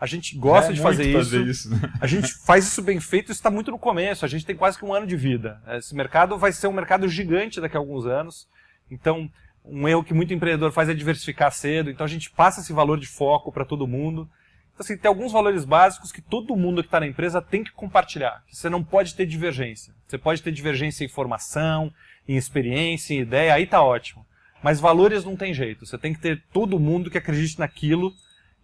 a 0.00 0.06
gente 0.06 0.34
gosta 0.36 0.70
É 0.70 0.74
de 0.74 0.80
muito 0.80 0.96
fazer 0.96 1.08
isso, 1.10 1.18
fazer 1.18 1.46
isso, 1.46 1.70
né? 1.70 1.92
a 2.00 2.06
gente 2.06 2.32
faz 2.32 2.66
isso 2.66 2.80
bem 2.80 2.98
feito, 2.98 3.26
isso 3.26 3.38
está 3.38 3.50
muito 3.50 3.70
no 3.70 3.78
começo, 3.78 4.24
a 4.24 4.28
gente 4.28 4.46
tem 4.46 4.56
quase 4.56 4.78
que 4.78 4.84
um 4.84 4.94
ano 4.94 5.06
de 5.06 5.14
vida. 5.14 5.60
Esse 5.68 5.94
mercado 5.94 6.38
vai 6.38 6.52
ser 6.52 6.68
um 6.68 6.72
mercado 6.72 7.06
gigante 7.06 7.60
daqui 7.60 7.76
a 7.76 7.80
alguns 7.80 8.06
anos, 8.06 8.48
então 8.90 9.30
um 9.62 9.86
erro 9.86 10.02
que 10.02 10.14
muito 10.14 10.32
empreendedor 10.32 10.72
faz 10.72 10.88
é 10.88 10.94
diversificar 10.94 11.52
cedo, 11.52 11.90
então 11.90 12.04
a 12.04 12.08
gente 12.08 12.30
passa 12.30 12.60
esse 12.60 12.72
valor 12.72 12.98
de 12.98 13.06
foco 13.06 13.52
para 13.52 13.64
todo 13.64 13.86
mundo. 13.86 14.28
Então, 14.72 14.84
assim, 14.84 14.96
tem 14.96 15.08
alguns 15.08 15.32
valores 15.32 15.66
básicos 15.66 16.10
que 16.10 16.22
todo 16.22 16.56
mundo 16.56 16.82
que 16.82 16.88
está 16.88 16.98
na 16.98 17.06
empresa 17.06 17.42
tem 17.42 17.62
que 17.62 17.70
compartilhar. 17.70 18.42
Você 18.50 18.70
não 18.70 18.82
pode 18.82 19.14
ter 19.14 19.26
divergência. 19.26 19.92
Você 20.08 20.16
pode 20.16 20.42
ter 20.42 20.50
divergência 20.50 21.04
em 21.04 21.08
formação, 21.08 21.92
em 22.26 22.36
experiência, 22.36 23.12
em 23.12 23.20
ideia, 23.20 23.52
aí 23.52 23.66
tá 23.66 23.82
ótimo. 23.82 24.24
Mas 24.62 24.80
valores 24.80 25.24
não 25.24 25.36
tem 25.36 25.52
jeito. 25.52 25.84
Você 25.84 25.98
tem 25.98 26.14
que 26.14 26.20
ter 26.20 26.42
todo 26.50 26.80
mundo 26.80 27.10
que 27.10 27.18
acredite 27.18 27.58
naquilo 27.58 28.14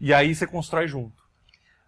e 0.01 0.13
aí 0.15 0.35
você 0.35 0.47
constrói 0.47 0.89
junto. 0.89 1.26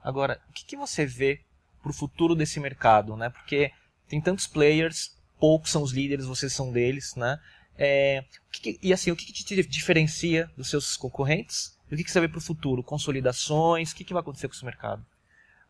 Agora, 0.09 0.41
o 0.49 0.53
que, 0.55 0.65
que 0.65 0.75
você 0.75 1.05
vê 1.05 1.39
para 1.83 1.91
o 1.91 1.93
futuro 1.93 2.35
desse 2.35 2.59
mercado, 2.59 3.15
né? 3.15 3.29
Porque 3.29 3.71
tem 4.09 4.23
tantos 4.23 4.47
players, 4.47 5.15
poucos 5.39 5.71
são 5.71 5.83
os 5.83 5.93
líderes, 5.93 6.25
vocês 6.25 6.51
são 6.51 6.73
deles, 6.73 7.15
né? 7.15 7.39
É, 7.77 8.25
que 8.51 8.79
e 8.83 8.91
assim, 8.91 9.11
o 9.11 9.17
que, 9.17 9.31
que 9.31 9.45
te 9.45 9.63
diferencia 9.65 10.51
dos 10.57 10.71
seus 10.71 10.97
concorrentes? 10.97 11.79
E 11.91 11.95
o 11.95 11.97
que, 11.99 12.05
que 12.05 12.11
você 12.11 12.21
vê 12.21 12.27
para 12.27 12.39
o 12.39 12.41
futuro? 12.41 12.83
Consolidações? 12.83 13.93
O 13.93 13.95
que, 13.95 14.03
que 14.03 14.15
vai 14.15 14.23
acontecer 14.23 14.49
com 14.49 14.55
esse 14.55 14.65
mercado? 14.65 15.05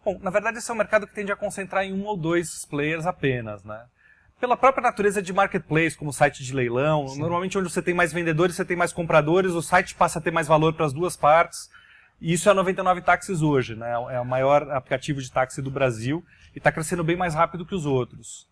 Bom, 0.05 0.17
na 0.23 0.31
verdade 0.31 0.59
esse 0.59 0.71
é 0.71 0.75
um 0.75 0.79
mercado 0.79 1.09
que 1.09 1.15
tende 1.17 1.33
a 1.33 1.37
concentrar 1.37 1.83
em 1.83 1.93
um 1.93 2.05
ou 2.05 2.17
dois 2.17 2.65
players 2.65 3.07
apenas, 3.07 3.65
né? 3.65 3.87
Pela 4.39 4.57
própria 4.57 4.83
natureza 4.85 5.21
de 5.21 5.33
marketplace, 5.33 5.97
como 5.97 6.13
site 6.13 6.45
de 6.45 6.55
leilão, 6.55 7.13
normalmente 7.17 7.59
onde 7.59 7.69
você 7.69 7.83
tem 7.83 7.93
mais 7.93 8.13
vendedores, 8.13 8.55
você 8.55 8.65
tem 8.65 8.77
mais 8.77 8.93
compradores, 8.93 9.51
o 9.51 9.61
site 9.61 9.97
passa 9.97 10.21
a 10.21 10.23
ter 10.23 10.31
mais 10.31 10.47
valor 10.47 10.75
para 10.75 10.87
as 10.87 10.93
duas 10.93 11.17
partes. 11.17 11.69
Isso 12.21 12.49
é 12.49 12.53
a 12.53 12.55
99 12.55 13.03
Táxis 13.03 13.43
hoje, 13.43 13.77
né? 13.77 13.93
É 14.11 14.21
o 14.21 14.25
maior 14.25 14.71
aplicativo 14.71 15.21
de 15.21 15.31
táxi 15.31 15.63
do 15.63 15.71
Brasil 15.71 16.25
e 16.55 16.59
está 16.59 16.73
crescendo 16.73 17.05
bem 17.05 17.17
mais 17.17 17.35
rápido 17.35 17.65
que 17.65 17.75
os 17.75 17.87
outros. 17.87 18.49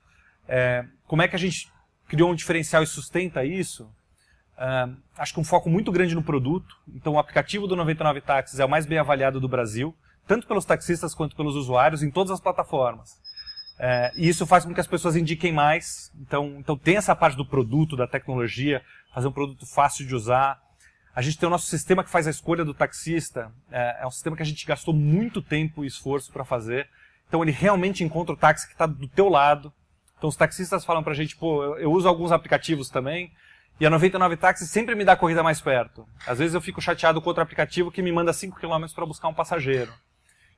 É, 0.49 0.85
como 1.06 1.23
é 1.23 1.28
que 1.28 1.35
a 1.35 1.38
gente 1.38 1.68
criou 2.06 2.30
um 2.30 2.35
diferencial 2.35 2.82
e 2.82 2.87
sustenta 2.87 3.44
isso? 3.44 3.90
Ah, 4.56 4.88
acho 5.18 5.35
que 5.35 5.40
um 5.40 5.44
foco 5.44 5.68
muito 5.68 5.92
grande 5.92 6.14
no 6.14 6.23
produto. 6.23 6.75
Então, 6.88 7.14
o 7.14 7.18
aplicativo 7.18 7.66
do 7.66 7.76
99 7.76 8.20
Táxis 8.20 8.58
é 8.58 8.64
o 8.64 8.68
mais 8.68 8.87
bem 8.87 8.99
avaliado 8.99 9.40
do 9.40 9.49
Brasil, 9.49 9.95
tanto 10.26 10.47
pelos 10.47 10.64
taxistas 10.64 11.14
quanto 11.14 11.36
pelos 11.36 11.54
usuários, 11.56 12.02
em 12.02 12.10
todas 12.10 12.32
as 12.32 12.40
plataformas. 12.40 13.10
É, 13.78 14.10
e 14.17 14.28
isso 14.28 14.47
faz 14.47 14.64
com 14.64 14.73
que 14.73 14.80
as 14.80 14.86
pessoas 14.86 15.17
indiquem 15.17 15.52
mais. 15.52 16.10
Então, 16.21 16.56
então, 16.58 16.76
tem 16.76 16.97
essa 16.97 17.14
parte 17.14 17.36
do 17.36 17.45
produto, 17.45 17.97
da 17.97 18.06
tecnologia, 18.06 18.82
fazer 19.12 19.28
um 19.28 19.32
produto 19.32 19.67
fácil 19.67 20.06
de 20.06 20.14
usar. 20.14 20.58
A 21.16 21.22
gente 21.22 21.38
tem 21.38 21.46
o 21.46 21.50
nosso 21.50 21.66
sistema 21.66 22.04
que 22.04 22.10
faz 22.10 22.26
a 22.26 22.30
escolha 22.30 22.62
do 22.62 22.74
taxista. 22.74 23.50
É, 23.72 24.02
é 24.02 24.06
um 24.06 24.10
sistema 24.10 24.36
que 24.36 24.42
a 24.42 24.46
gente 24.46 24.66
gastou 24.66 24.92
muito 24.92 25.40
tempo 25.40 25.82
e 25.82 25.86
esforço 25.86 26.30
para 26.30 26.44
fazer. 26.44 26.86
Então, 27.26 27.42
ele 27.42 27.52
realmente 27.52 28.04
encontra 28.04 28.34
o 28.34 28.36
táxi 28.36 28.66
que 28.66 28.74
está 28.74 28.84
do 28.84 29.08
teu 29.08 29.30
lado. 29.30 29.72
Então, 30.18 30.28
os 30.28 30.36
taxistas 30.36 30.84
falam 30.84 31.02
para 31.02 31.12
a 31.12 31.16
gente, 31.16 31.34
pô, 31.34 31.64
eu, 31.64 31.78
eu 31.78 31.90
uso 31.90 32.06
alguns 32.06 32.32
aplicativos 32.32 32.90
também. 32.90 33.32
E 33.80 33.86
a 33.86 33.90
99 33.90 34.36
Táxi 34.36 34.66
sempre 34.66 34.94
me 34.94 35.04
dá 35.04 35.12
a 35.12 35.16
corrida 35.16 35.42
mais 35.42 35.60
perto. 35.60 36.06
Às 36.26 36.38
vezes 36.38 36.54
eu 36.54 36.60
fico 36.60 36.80
chateado 36.80 37.20
com 37.20 37.28
outro 37.28 37.42
aplicativo 37.42 37.90
que 37.90 38.00
me 38.00 38.10
manda 38.10 38.32
5 38.32 38.58
km 38.58 38.86
para 38.94 39.06
buscar 39.06 39.28
um 39.28 39.34
passageiro. 39.34 39.92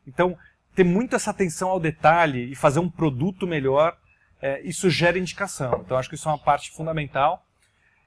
Então, 0.06 0.38
ter 0.74 0.84
muito 0.84 1.16
essa 1.16 1.30
atenção 1.30 1.68
ao 1.68 1.80
detalhe 1.80 2.50
e 2.50 2.54
fazer 2.54 2.78
um 2.78 2.88
produto 2.88 3.46
melhor, 3.46 3.96
é, 4.40 4.60
isso 4.62 4.88
gera 4.88 5.18
indicação. 5.18 5.82
Então, 5.84 5.96
acho 5.96 6.08
que 6.08 6.14
isso 6.14 6.28
é 6.28 6.32
uma 6.32 6.38
parte 6.38 6.70
fundamental. 6.70 7.44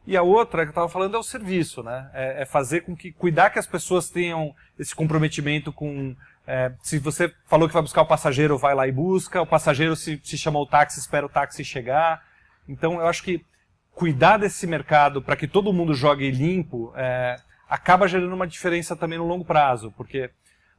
E 0.05 0.17
a 0.17 0.23
outra 0.23 0.63
que 0.63 0.69
eu 0.69 0.71
estava 0.71 0.89
falando 0.89 1.15
é 1.15 1.19
o 1.19 1.23
serviço, 1.23 1.83
né? 1.83 2.09
É, 2.13 2.41
é 2.41 2.45
fazer 2.45 2.81
com 2.81 2.95
que, 2.95 3.11
cuidar 3.11 3.51
que 3.51 3.59
as 3.59 3.67
pessoas 3.67 4.09
tenham 4.09 4.53
esse 4.77 4.95
comprometimento 4.95 5.71
com, 5.71 6.15
é, 6.47 6.71
se 6.81 6.97
você 6.97 7.31
falou 7.45 7.67
que 7.67 7.73
vai 7.73 7.83
buscar 7.83 8.01
o 8.01 8.07
passageiro, 8.07 8.57
vai 8.57 8.73
lá 8.73 8.87
e 8.87 8.91
busca, 8.91 9.41
o 9.41 9.45
passageiro 9.45 9.95
se, 9.95 10.19
se 10.23 10.37
chamou 10.37 10.63
o 10.63 10.67
táxi, 10.67 10.99
espera 10.99 11.25
o 11.25 11.29
táxi 11.29 11.63
chegar. 11.63 12.23
Então, 12.67 12.99
eu 12.99 13.07
acho 13.07 13.23
que 13.23 13.45
cuidar 13.93 14.37
desse 14.37 14.65
mercado 14.65 15.21
para 15.21 15.35
que 15.35 15.47
todo 15.47 15.73
mundo 15.73 15.93
jogue 15.93 16.31
limpo 16.31 16.91
é, 16.95 17.35
acaba 17.69 18.07
gerando 18.07 18.33
uma 18.33 18.47
diferença 18.47 18.95
também 18.95 19.19
no 19.19 19.27
longo 19.27 19.45
prazo, 19.45 19.93
porque 19.95 20.31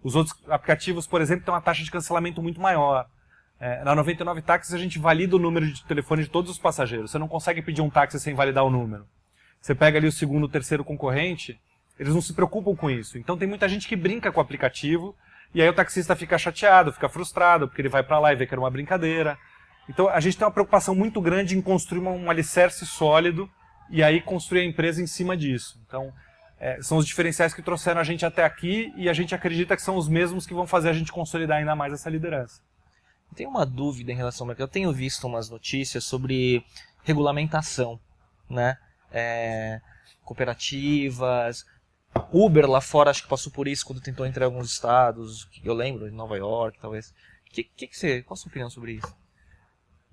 os 0.03 0.17
outros 0.17 0.37
aplicativos, 0.49 1.07
por 1.07 1.21
exemplo, 1.21 1.45
têm 1.45 1.55
uma 1.55 1.61
taxa 1.61 1.85
de 1.85 1.91
cancelamento 1.91 2.43
muito 2.43 2.61
maior. 2.61 3.07
É, 3.65 3.85
na 3.85 3.95
99 3.95 4.43
Táxis 4.43 4.75
a 4.75 4.79
gente 4.79 4.99
valida 4.99 5.37
o 5.37 5.39
número 5.39 5.65
de 5.65 5.85
telefone 5.85 6.25
de 6.25 6.29
todos 6.29 6.51
os 6.51 6.59
passageiros. 6.59 7.13
Você 7.13 7.19
não 7.19 7.29
consegue 7.29 7.63
pedir 7.63 7.81
um 7.81 7.89
táxi 7.89 8.19
sem 8.19 8.35
validar 8.35 8.65
o 8.65 8.71
número. 8.71 9.07
Você 9.61 9.73
pega 9.73 9.99
ali 9.99 10.09
o 10.09 10.11
segundo, 10.11 10.47
o 10.47 10.49
terceiro 10.49 10.83
concorrente, 10.83 11.61
eles 11.97 12.13
não 12.13 12.21
se 12.21 12.35
preocupam 12.35 12.75
com 12.75 12.91
isso. 12.91 13.17
Então 13.19 13.39
tem 13.39 13.47
muita 13.47 13.69
gente 13.69 13.87
que 13.87 13.95
brinca 13.95 14.33
com 14.33 14.41
o 14.41 14.43
aplicativo 14.43 15.15
e 15.55 15.63
aí 15.63 15.69
o 15.69 15.73
taxista 15.73 16.17
fica 16.17 16.37
chateado, 16.37 16.93
fica 16.93 17.09
frustrado, 17.09 17.69
porque 17.69 17.81
ele 17.81 17.89
vai 17.89 18.03
para 18.03 18.19
lá 18.19 18.33
e 18.33 18.37
vê 18.37 18.49
que 18.49 18.53
era 18.53 18.61
uma 18.61 18.69
brincadeira. 18.69 19.39
Então 19.89 20.09
a 20.09 20.19
gente 20.19 20.37
tem 20.37 20.45
uma 20.45 20.53
preocupação 20.53 20.93
muito 20.93 21.21
grande 21.21 21.57
em 21.57 21.63
construir 21.63 22.01
um 22.01 22.29
alicerce 22.29 22.85
sólido 22.85 23.49
e 23.89 24.03
aí 24.03 24.21
construir 24.21 24.63
a 24.63 24.65
empresa 24.65 25.01
em 25.01 25.07
cima 25.07 25.37
disso. 25.37 25.81
Então 25.87 26.13
é, 26.59 26.83
são 26.83 26.99
os 26.99 27.07
diferenciais 27.07 27.55
que 27.55 27.63
trouxeram 27.63 28.01
a 28.01 28.05
gente 28.05 28.27
até 28.27 28.43
aqui 28.43 28.93
e 28.97 29.09
a 29.09 29.13
gente 29.13 29.37
acredita 29.37 29.77
que 29.77 29.83
são 29.83 29.97
os 29.97 30.09
mesmos 30.09 30.49
que 30.49 30.53
vão 30.53 30.67
fazer 30.67 30.89
a 30.89 30.93
gente 30.93 31.13
consolidar 31.13 31.59
ainda 31.59 31.77
mais 31.77 31.93
essa 31.93 32.11
liderança. 32.11 32.61
Tem 33.35 33.47
uma 33.47 33.65
dúvida 33.65 34.13
em 34.13 34.17
relação 34.17 34.45
ao 34.45 34.49
mercado. 34.49 34.67
Eu 34.67 34.73
tenho 34.73 34.93
visto 34.93 35.27
umas 35.27 35.49
notícias 35.49 36.05
sobre 36.05 36.65
regulamentação, 37.03 37.99
né? 38.49 38.79
É, 39.11 39.81
cooperativas. 40.25 41.65
Uber 42.31 42.69
lá 42.69 42.81
fora 42.81 43.11
acho 43.11 43.23
que 43.23 43.29
passou 43.29 43.51
por 43.51 43.67
isso 43.67 43.87
quando 43.87 44.01
tentou 44.01 44.27
entrar 44.27 44.45
em 44.45 44.49
alguns 44.49 44.71
estados, 44.71 45.49
eu 45.65 45.73
lembro, 45.73 46.07
em 46.07 46.11
Nova 46.11 46.37
York, 46.37 46.79
talvez. 46.79 47.15
Que, 47.47 47.65
que, 47.65 47.87
que 47.87 47.97
você, 47.97 48.23
qual 48.23 48.35
a 48.35 48.37
sua 48.37 48.49
opinião 48.49 48.69
sobre 48.69 48.93
isso? 48.93 49.17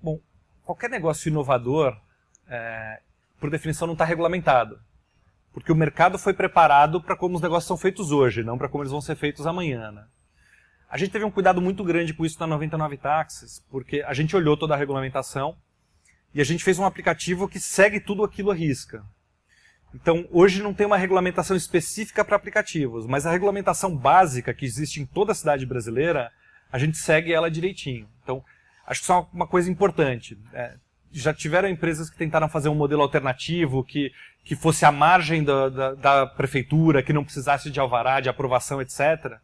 Bom, 0.02 0.20
qualquer 0.64 0.90
negócio 0.90 1.30
inovador, 1.30 1.98
é, 2.48 3.02
por 3.40 3.50
definição, 3.50 3.86
não 3.86 3.94
está 3.94 4.06
regulamentado. 4.06 4.80
Porque 5.52 5.72
o 5.72 5.76
mercado 5.76 6.18
foi 6.18 6.34
preparado 6.34 7.02
para 7.02 7.16
como 7.16 7.36
os 7.36 7.42
negócios 7.42 7.68
são 7.68 7.78
feitos 7.78 8.12
hoje, 8.12 8.44
não 8.44 8.58
para 8.58 8.70
como 8.70 8.84
eles 8.84 8.92
vão 8.92 9.02
ser 9.02 9.16
feitos 9.16 9.48
amanhã. 9.48 9.92
Né? 9.92 10.06
A 10.90 10.98
gente 10.98 11.12
teve 11.12 11.24
um 11.24 11.30
cuidado 11.30 11.62
muito 11.62 11.84
grande 11.84 12.14
com 12.14 12.26
isso 12.26 12.40
na 12.40 12.48
99 12.48 12.98
Táxis, 12.98 13.64
porque 13.70 14.02
a 14.02 14.14
gente 14.14 14.36
olhou 14.36 14.58
toda 14.58 14.74
a 14.74 14.78
regulamentação 14.78 15.56
e 16.34 16.42
a 16.42 16.44
gente 16.44 16.64
fez 16.64 16.80
um 16.80 16.86
aplicativo 16.86 17.48
que 17.48 17.60
segue 17.60 18.00
tudo 18.00 18.24
aquilo 18.24 18.50
à 18.50 18.56
risca. 18.56 19.06
Então, 19.94 20.28
hoje 20.32 20.64
não 20.64 20.74
tem 20.74 20.88
uma 20.88 20.98
regulamentação 20.98 21.56
específica 21.56 22.26
para 22.26 22.36
aplicativos, 22.36 23.06
mas 23.06 23.26
a 23.26 23.32
regulamentação 23.32 23.96
básica 23.96 24.54
que 24.54 24.66
existe 24.66 25.00
em 25.00 25.06
toda 25.06 25.32
a 25.32 25.36
cidade 25.36 25.66
brasileira, 25.66 26.32
a 26.72 26.80
gente 26.80 26.98
segue 26.98 27.34
ela 27.34 27.52
direitinho. 27.52 28.08
Então, 28.24 28.44
acho 28.86 29.00
que 29.00 29.04
isso 29.06 29.14
é 29.14 29.26
uma 29.32 29.48
coisa 29.48 29.70
importante. 29.70 30.38
É, 30.54 30.76
já 31.12 31.34
tiveram 31.34 31.70
empresas 31.70 32.10
que 32.10 32.18
tentaram 32.18 32.50
fazer 32.50 32.70
um 32.70 32.76
modelo 32.76 33.02
alternativo, 33.02 33.84
que, 33.84 34.12
que 34.44 34.56
fosse 34.56 34.86
à 34.86 34.92
margem 34.92 35.44
da, 35.44 35.70
da, 35.70 35.94
da 35.94 36.26
prefeitura, 36.28 37.04
que 37.04 37.14
não 37.14 37.24
precisasse 37.24 37.70
de 37.72 37.80
alvará, 37.80 38.20
de 38.20 38.30
aprovação, 38.30 38.82
etc. 38.82 39.40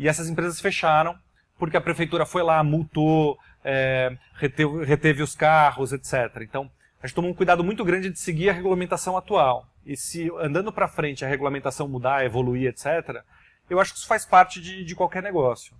E 0.00 0.08
essas 0.08 0.30
empresas 0.30 0.58
fecharam, 0.58 1.14
porque 1.58 1.76
a 1.76 1.80
prefeitura 1.80 2.24
foi 2.24 2.42
lá, 2.42 2.64
multou, 2.64 3.38
é, 3.62 4.16
reteve, 4.34 4.82
reteve 4.82 5.22
os 5.22 5.34
carros, 5.34 5.92
etc. 5.92 6.38
Então, 6.40 6.70
a 7.02 7.06
gente 7.06 7.14
tomou 7.14 7.30
um 7.30 7.34
cuidado 7.34 7.62
muito 7.62 7.84
grande 7.84 8.08
de 8.08 8.18
seguir 8.18 8.48
a 8.48 8.54
regulamentação 8.54 9.14
atual. 9.14 9.66
E 9.84 9.98
se 9.98 10.30
andando 10.40 10.72
para 10.72 10.88
frente 10.88 11.22
a 11.22 11.28
regulamentação 11.28 11.86
mudar, 11.86 12.24
evoluir, 12.24 12.70
etc., 12.70 13.22
eu 13.68 13.78
acho 13.78 13.92
que 13.92 13.98
isso 13.98 14.08
faz 14.08 14.24
parte 14.24 14.58
de, 14.58 14.82
de 14.86 14.94
qualquer 14.94 15.22
negócio. 15.22 15.74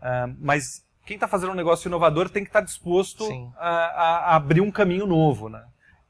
Uh, 0.00 0.34
mas 0.40 0.82
quem 1.04 1.16
está 1.16 1.28
fazendo 1.28 1.52
um 1.52 1.54
negócio 1.54 1.88
inovador 1.88 2.30
tem 2.30 2.44
que 2.44 2.48
estar 2.48 2.60
tá 2.60 2.64
disposto 2.64 3.52
a, 3.58 3.68
a, 3.68 4.36
abrir 4.36 4.62
um 4.62 4.70
caminho 4.70 5.06
novo, 5.06 5.50
né? 5.50 5.62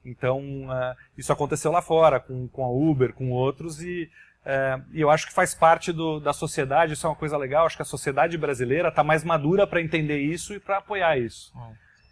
Então, 0.04 0.40
uh, 0.66 0.96
isso 1.16 1.32
aconteceu 1.32 1.72
lá 1.72 1.82
fora, 1.82 2.20
com, 2.20 2.46
com 2.46 2.64
a 2.64 2.70
Uber, 2.70 3.12
com 3.12 3.32
outros, 3.32 3.82
e, 3.82 4.08
uh, 4.48 4.84
e 4.92 5.00
eu 5.00 5.10
acho 5.10 5.26
que 5.26 5.32
faz 5.32 5.54
parte 5.54 5.92
do, 5.92 6.18
da 6.18 6.32
sociedade, 6.32 6.94
isso 6.94 7.06
é 7.06 7.10
uma 7.10 7.16
coisa 7.16 7.36
legal, 7.36 7.66
acho 7.66 7.76
que 7.76 7.82
a 7.82 7.84
sociedade 7.84 8.36
brasileira 8.36 8.88
está 8.88 9.04
mais 9.04 9.22
madura 9.22 9.66
para 9.66 9.80
entender 9.80 10.18
isso 10.18 10.54
e 10.54 10.60
para 10.60 10.78
apoiar 10.78 11.18
isso. 11.18 11.52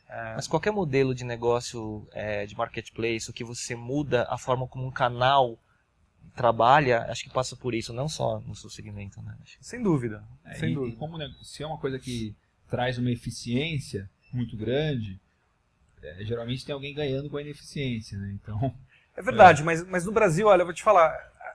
É. 0.09 0.35
Mas 0.37 0.46
qualquer 0.46 0.70
modelo 0.70 1.14
de 1.14 1.25
negócio 1.25 2.07
é, 2.12 2.46
de 2.46 2.57
marketplace, 2.57 3.29
o 3.29 3.33
que 3.33 3.42
você 3.42 3.75
muda 3.75 4.27
a 4.31 4.38
forma 4.38 4.66
como 4.68 4.87
um 4.87 4.90
canal 4.90 5.59
trabalha, 6.35 7.07
acho 7.11 7.25
que 7.25 7.31
passa 7.31 7.57
por 7.57 7.75
isso, 7.75 7.92
não 7.92 8.09
só 8.09 8.40
no 8.40 8.55
seu 8.55 8.70
segmento. 8.70 9.20
Né? 9.22 9.37
Sem 9.61 9.83
dúvida. 9.83 10.22
É, 10.44 10.55
sem 10.55 10.70
e, 10.70 10.75
dúvida. 10.75 10.94
E 10.94 10.99
como 10.99 11.18
se 11.42 11.62
é 11.62 11.66
uma 11.66 11.79
coisa 11.79 11.99
que 11.99 12.37
traz 12.68 12.99
uma 12.99 13.11
eficiência 13.11 14.09
muito 14.33 14.57
grande, 14.57 15.18
é, 16.03 16.25
geralmente 16.25 16.64
tem 16.64 16.75
alguém 16.75 16.94
ganhando 16.94 17.31
com 17.31 17.37
a 17.37 17.42
ineficiência. 17.42 18.18
Né? 18.18 18.33
Então, 18.35 18.75
é 19.16 19.22
verdade, 19.22 19.64
Mas, 19.64 19.83
mas 19.87 20.05
no 20.05 20.12
Brasil, 20.12 20.46
olha, 20.46 20.61
eu 20.61 20.66
vou 20.66 20.75
te 20.75 20.83
falar, 20.83 21.11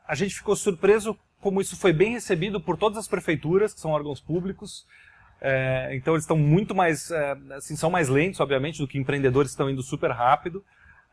a 0.07 0.15
gente 0.15 0.35
ficou 0.35 0.55
surpreso 0.55 1.17
como 1.39 1.59
isso 1.59 1.75
foi 1.75 1.91
bem 1.91 2.13
recebido 2.13 2.61
por 2.61 2.77
todas 2.77 2.97
as 2.97 3.07
prefeituras, 3.07 3.73
que 3.73 3.79
são 3.79 3.91
órgãos 3.91 4.21
públicos. 4.21 4.85
É, 5.41 5.89
então 5.93 6.13
eles 6.13 6.23
estão 6.23 6.37
muito 6.37 6.75
mais, 6.75 7.09
é, 7.09 7.35
assim, 7.55 7.75
são 7.75 7.89
mais 7.89 8.07
lentos, 8.07 8.39
obviamente, 8.39 8.77
do 8.77 8.87
que 8.87 8.97
empreendedores 8.97 9.51
estão 9.51 9.69
indo 9.69 9.81
super 9.81 10.11
rápido, 10.11 10.63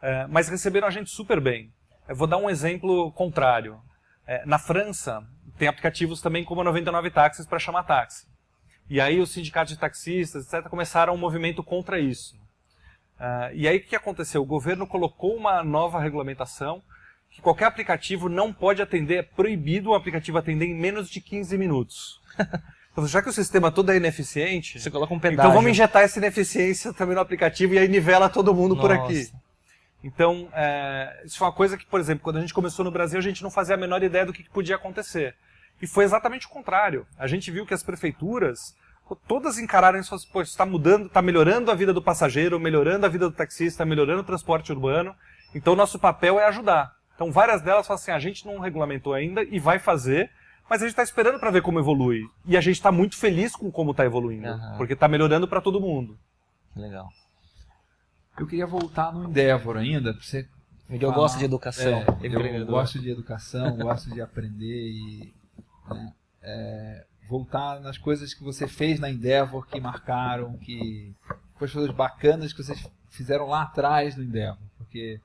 é, 0.03 0.27
mas 0.27 0.48
receberam 0.48 0.87
a 0.87 0.90
gente 0.90 1.11
super 1.11 1.40
bem. 1.40 1.72
Eu 2.07 2.14
vou 2.14 2.27
dar 2.27 2.37
um 2.37 2.51
exemplo 2.51 3.11
contrário. 3.12 3.81
É, 4.27 4.44
na 4.44 4.59
França, 4.59 5.27
tem 5.57 5.66
aplicativos 5.66 6.20
também 6.20 6.44
como 6.44 6.62
99 6.62 7.11
táxis 7.11 7.46
para 7.46 7.59
chamar 7.59 7.85
táxi. 7.85 8.27
E 8.88 9.01
aí 9.01 9.20
os 9.20 9.31
sindicatos 9.33 9.74
de 9.74 9.81
taxistas, 9.81 10.46
etc., 10.46 10.68
começaram 10.68 11.14
um 11.14 11.18
movimento 11.18 11.62
contra 11.62 11.98
isso. 11.98 12.37
Uh, 13.18 13.53
e 13.53 13.66
aí 13.66 13.79
o 13.79 13.85
que 13.85 13.96
aconteceu? 13.96 14.40
O 14.40 14.46
governo 14.46 14.87
colocou 14.87 15.37
uma 15.37 15.62
nova 15.64 16.01
regulamentação 16.01 16.83
que 17.31 17.41
qualquer 17.41 17.67
aplicativo 17.67 18.29
não 18.29 18.53
pode 18.53 18.83
atender, 18.83 19.17
é 19.17 19.23
proibido 19.23 19.91
o 19.91 19.95
aplicativo 19.95 20.38
atender 20.38 20.67
em 20.67 20.75
menos 20.75 21.09
de 21.09 21.21
15 21.21 21.57
minutos. 21.59 22.21
Então, 22.91 23.07
já 23.07 23.23
que 23.23 23.29
o 23.29 23.33
sistema 23.33 23.71
todo 23.71 23.93
é 23.93 23.97
ineficiente, 23.97 24.81
Você 24.81 24.91
coloca 24.91 25.14
um 25.14 25.21
pedágio. 25.21 25.43
então 25.43 25.53
vamos 25.53 25.71
injetar 25.71 26.03
essa 26.03 26.19
ineficiência 26.19 26.93
também 26.93 27.14
no 27.14 27.21
aplicativo 27.21 27.75
e 27.75 27.79
aí 27.79 27.87
nivela 27.87 28.29
todo 28.29 28.53
mundo 28.53 28.75
Nossa. 28.75 28.88
por 28.88 28.93
aqui. 28.93 29.31
Então, 30.03 30.49
é, 30.53 31.23
isso 31.25 31.38
foi 31.38 31.47
uma 31.47 31.53
coisa 31.53 31.79
que, 31.79 31.87
por 31.87 32.01
exemplo, 32.01 32.25
quando 32.25 32.38
a 32.38 32.41
gente 32.41 32.53
começou 32.53 32.85
no 32.85 32.91
Brasil, 32.91 33.17
a 33.17 33.23
gente 33.23 33.41
não 33.41 33.53
fazia 33.53 33.77
a 33.77 33.79
menor 33.79 34.03
ideia 34.03 34.27
do 34.27 34.33
que, 34.33 34.43
que 34.43 34.51
podia 34.51 34.75
acontecer. 34.75 35.37
E 35.81 35.87
foi 35.87 36.03
exatamente 36.05 36.47
o 36.47 36.51
contrário. 36.51 37.07
A 37.17 37.29
gente 37.29 37.53
viu 37.53 37.64
que 37.64 37.73
as 37.73 37.85
prefeituras 37.85 38.75
todas 39.29 39.59
encararam 39.59 40.01
isso, 40.01 40.17
pô, 40.33 40.43
está 40.43 40.67
mudando, 40.67 41.07
está 41.07 41.23
melhorando 41.23 41.71
a 41.71 41.77
vida 41.77 41.93
do 41.93 42.03
passageiro, 42.03 42.59
melhorando 42.59 43.07
a 43.07 43.09
vida 43.09 43.31
do 43.31 43.35
taxista, 43.35 43.85
melhorando 43.85 44.23
o 44.23 44.25
transporte 44.25 44.73
urbano. 44.73 45.14
Então, 45.55 45.77
nosso 45.77 46.01
papel 46.01 46.41
é 46.41 46.47
ajudar. 46.47 46.98
Então, 47.19 47.33
várias 47.33 47.61
delas 47.63 47.85
falam 47.85 47.99
assim: 48.01 48.13
a 48.13 48.19
gente 48.21 48.47
não 48.47 48.61
regulamentou 48.61 49.13
ainda 49.13 49.43
e 49.43 49.59
vai 49.59 49.81
fazer, 49.81 50.31
mas 50.71 50.81
a 50.81 50.85
gente 50.85 50.93
está 50.93 51.03
esperando 51.03 51.41
para 51.41 51.51
ver 51.51 51.63
como 51.63 51.81
evolui. 51.81 52.23
E 52.47 52.57
a 52.57 52.61
gente 52.61 52.77
está 52.77 52.93
muito 52.93 53.17
feliz 53.17 53.57
com 53.57 53.73
como 53.73 53.91
está 53.91 54.05
evoluindo, 54.05 54.47
Aham. 54.47 54.77
porque 54.77 54.93
está 54.93 55.09
melhorando 55.09 55.49
para 55.49 55.61
todo 55.61 55.81
mundo. 55.81 56.17
Legal. 56.77 57.09
eu 58.39 58.47
queria 58.47 58.69
voltar 58.69 59.13
no 59.13 59.25
Endeavor 59.29 59.77
ainda, 59.77 60.15
para 60.15 60.23
você 60.23 60.47
Miguel 60.89 61.09
falar- 61.11 61.23
gosta 61.23 61.39
de 61.41 61.45
educação, 61.45 61.99
É, 62.23 62.27
eu 62.61 62.67
gosto 62.67 63.01
de 63.01 63.11
educação, 63.11 63.77
gosto 63.77 64.11
de 64.13 64.21
aprender 64.21 64.91
e 64.93 65.35
né, 65.91 66.13
é, 66.41 67.05
voltar 67.29 67.81
nas 67.81 67.99
coisas 67.99 68.33
que 68.33 68.45
você 68.45 68.69
fez 68.69 69.01
na 69.01 69.11
Endeavor 69.11 69.67
que 69.67 69.81
marcaram, 69.81 70.57
que 70.59 71.13
as 71.61 71.73
coisas 71.73 71.91
bacanas 71.91 72.53
que 72.53 72.63
vocês 72.63 72.89
fizeram 73.11 73.49
lá 73.49 73.63
atrás 73.63 74.17
no 74.17 74.23
Endeavor, 74.23 74.63
porque 74.79 75.21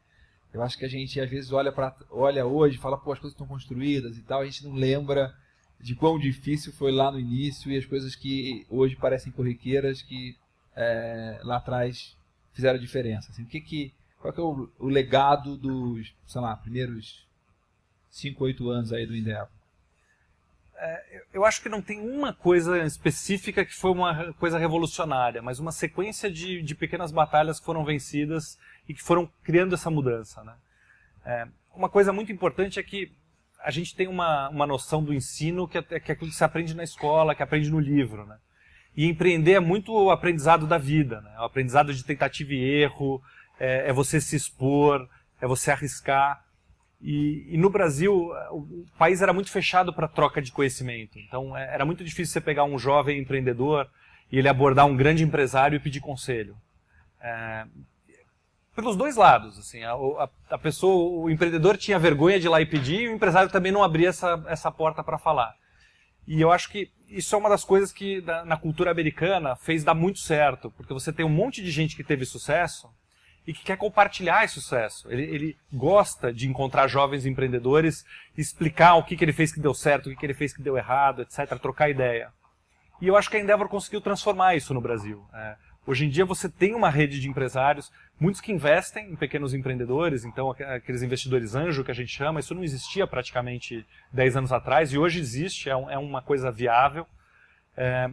eu 0.53 0.61
acho 0.61 0.77
que 0.77 0.85
a 0.85 0.89
gente 0.89 1.19
às 1.19 1.29
vezes 1.29 1.51
olha 1.51 1.71
para 1.71 1.95
olha 2.11 2.45
hoje, 2.45 2.77
fala 2.77 2.97
pô 2.97 3.11
as 3.11 3.19
coisas 3.19 3.33
estão 3.33 3.47
construídas 3.47 4.17
e 4.17 4.21
tal, 4.21 4.41
a 4.41 4.45
gente 4.45 4.63
não 4.63 4.73
lembra 4.73 5.33
de 5.79 5.95
quão 5.95 6.17
difícil 6.17 6.71
foi 6.71 6.91
lá 6.91 7.11
no 7.11 7.19
início 7.19 7.71
e 7.71 7.77
as 7.77 7.85
coisas 7.85 8.15
que 8.15 8.65
hoje 8.69 8.95
parecem 8.95 9.31
corriqueiras 9.31 10.01
que 10.01 10.37
é, 10.75 11.39
lá 11.43 11.57
atrás 11.57 12.15
fizeram 12.53 12.79
diferença. 12.79 13.31
Assim, 13.31 13.43
o 13.43 13.47
que 13.47 13.59
que 13.59 13.93
qual 14.19 14.33
que 14.33 14.39
é 14.39 14.43
o, 14.43 14.69
o 14.79 14.87
legado 14.87 15.57
dos, 15.57 16.15
sei 16.25 16.39
lá, 16.39 16.55
primeiros 16.55 17.27
5, 18.09 18.41
8 18.41 18.69
anos 18.69 18.93
aí 18.93 19.05
do 19.05 19.13
Endeavor? 19.13 19.62
Eu 21.31 21.45
acho 21.45 21.61
que 21.61 21.69
não 21.69 21.81
tem 21.81 21.99
uma 21.99 22.33
coisa 22.33 22.83
específica 22.83 23.63
que 23.63 23.73
foi 23.73 23.91
uma 23.91 24.33
coisa 24.33 24.57
revolucionária, 24.57 25.41
mas 25.41 25.59
uma 25.59 25.71
sequência 25.71 26.29
de, 26.29 26.61
de 26.61 26.75
pequenas 26.75 27.11
batalhas 27.11 27.59
que 27.59 27.65
foram 27.65 27.85
vencidas 27.85 28.57
e 28.87 28.93
que 28.93 29.01
foram 29.01 29.29
criando 29.43 29.75
essa 29.75 29.89
mudança. 29.89 30.43
Né? 30.43 30.53
É, 31.25 31.47
uma 31.73 31.89
coisa 31.89 32.11
muito 32.11 32.31
importante 32.31 32.79
é 32.79 32.83
que 32.83 33.11
a 33.63 33.71
gente 33.71 33.95
tem 33.95 34.07
uma, 34.07 34.49
uma 34.49 34.67
noção 34.67 35.03
do 35.03 35.13
ensino 35.13 35.67
que 35.67 35.77
é, 35.77 35.81
que 35.81 36.11
é 36.11 36.13
aquilo 36.13 36.29
que 36.29 36.35
se 36.35 36.43
aprende 36.43 36.75
na 36.75 36.83
escola, 36.83 37.33
que 37.33 37.41
aprende 37.41 37.71
no 37.71 37.79
livro. 37.79 38.25
Né? 38.25 38.37
E 38.95 39.07
empreender 39.07 39.53
é 39.53 39.59
muito 39.59 39.93
o 39.93 40.11
aprendizado 40.11 40.67
da 40.67 40.77
vida, 40.77 41.21
né? 41.21 41.35
o 41.39 41.43
aprendizado 41.43 41.93
de 41.93 42.03
tentativa 42.03 42.53
e 42.53 42.81
erro, 42.81 43.21
é, 43.59 43.89
é 43.89 43.93
você 43.93 44.19
se 44.19 44.35
expor, 44.35 45.07
é 45.41 45.47
você 45.47 45.71
arriscar. 45.71 46.42
E, 47.03 47.45
e 47.49 47.57
no 47.57 47.69
Brasil, 47.69 48.31
o, 48.49 48.85
país 48.97 49.21
era 49.21 49.33
muito 49.33 49.51
fechado 49.51 49.91
para 49.93 50.07
troca 50.07 50.41
de 50.41 50.53
conhecimento. 50.53 51.19
Então, 51.19 51.55
é, 51.55 51.73
era 51.73 51.85
muito 51.85 52.01
difícil 52.01 52.31
você 52.31 52.39
pegar 52.39 52.63
um 52.63 52.79
jovem 52.79 53.19
empreendedor 53.19 53.89
e 54.31 54.39
ele 54.39 54.47
abordar 54.47 54.85
um 54.85 54.95
grande 54.95 55.21
empresário 55.21 55.75
e 55.75 55.79
pedir 55.81 55.99
conselho. 55.99 56.55
É, 57.19 57.65
pelos 58.73 58.95
dois 58.95 59.17
lados, 59.17 59.59
assim, 59.59 59.83
a, 59.83 59.93
a, 60.49 60.57
pessoa, 60.57 61.23
o 61.23 61.29
empreendedor 61.29 61.75
tinha 61.75 61.99
vergonha 61.99 62.39
de 62.39 62.47
ir 62.47 62.49
lá 62.49 62.61
e 62.61 62.65
pedir 62.65 63.01
e 63.01 63.09
o 63.09 63.13
empresário 63.13 63.51
também 63.51 63.71
não 63.71 63.83
abria 63.83 64.07
essa, 64.07 64.41
essa 64.47 64.71
porta 64.71 65.03
para 65.03 65.17
falar. 65.17 65.53
E 66.25 66.39
eu 66.39 66.53
acho 66.53 66.69
que 66.69 66.89
isso 67.09 67.35
é 67.35 67.37
uma 67.37 67.49
das 67.49 67.65
coisas 67.65 67.91
que 67.91 68.21
na 68.45 68.55
cultura 68.55 68.89
americana 68.89 69.57
fez 69.57 69.83
dar 69.83 69.93
muito 69.93 70.19
certo, 70.19 70.71
porque 70.71 70.93
você 70.93 71.11
tem 71.11 71.25
um 71.25 71.29
monte 71.29 71.61
de 71.61 71.69
gente 71.69 71.97
que 71.97 72.03
teve 72.03 72.25
sucesso 72.25 72.89
e 73.45 73.53
que 73.53 73.63
quer 73.63 73.77
compartilhar 73.77 74.43
esse 74.45 74.55
sucesso. 74.55 75.11
Ele, 75.11 75.23
ele 75.23 75.57
gosta 75.71 76.31
de 76.31 76.47
encontrar 76.47 76.87
jovens 76.87 77.25
empreendedores, 77.25 78.05
explicar 78.37 78.95
o 78.95 79.03
que, 79.03 79.17
que 79.17 79.23
ele 79.25 79.33
fez 79.33 79.51
que 79.51 79.59
deu 79.59 79.73
certo, 79.73 80.07
o 80.07 80.09
que, 80.09 80.15
que 80.15 80.25
ele 80.25 80.33
fez 80.33 80.53
que 80.55 80.61
deu 80.61 80.77
errado, 80.77 81.21
etc., 81.23 81.57
trocar 81.59 81.89
ideia. 81.89 82.29
E 83.01 83.07
eu 83.07 83.17
acho 83.17 83.29
que 83.29 83.35
a 83.35 83.39
Endeavor 83.39 83.67
conseguiu 83.67 83.99
transformar 83.99 84.55
isso 84.55 84.73
no 84.73 84.79
Brasil. 84.79 85.25
É, 85.33 85.55
hoje 85.85 86.05
em 86.05 86.09
dia 86.09 86.23
você 86.25 86.47
tem 86.47 86.73
uma 86.73 86.89
rede 86.89 87.19
de 87.19 87.27
empresários, 87.27 87.91
muitos 88.17 88.39
que 88.39 88.51
investem 88.53 89.11
em 89.11 89.15
pequenos 89.17 89.53
empreendedores, 89.53 90.23
então 90.23 90.49
aqu- 90.49 90.63
aqueles 90.63 91.01
investidores 91.01 91.53
anjo 91.53 91.83
que 91.83 91.91
a 91.91 91.95
gente 91.95 92.15
chama, 92.15 92.39
isso 92.39 92.55
não 92.55 92.63
existia 92.63 93.05
praticamente 93.05 93.85
10 94.13 94.37
anos 94.37 94.53
atrás 94.53 94.93
e 94.93 94.97
hoje 94.97 95.19
existe, 95.19 95.69
é, 95.69 95.75
um- 95.75 95.89
é 95.89 95.97
uma 95.97 96.21
coisa 96.21 96.49
viável. 96.49 97.05
É, 97.75 98.09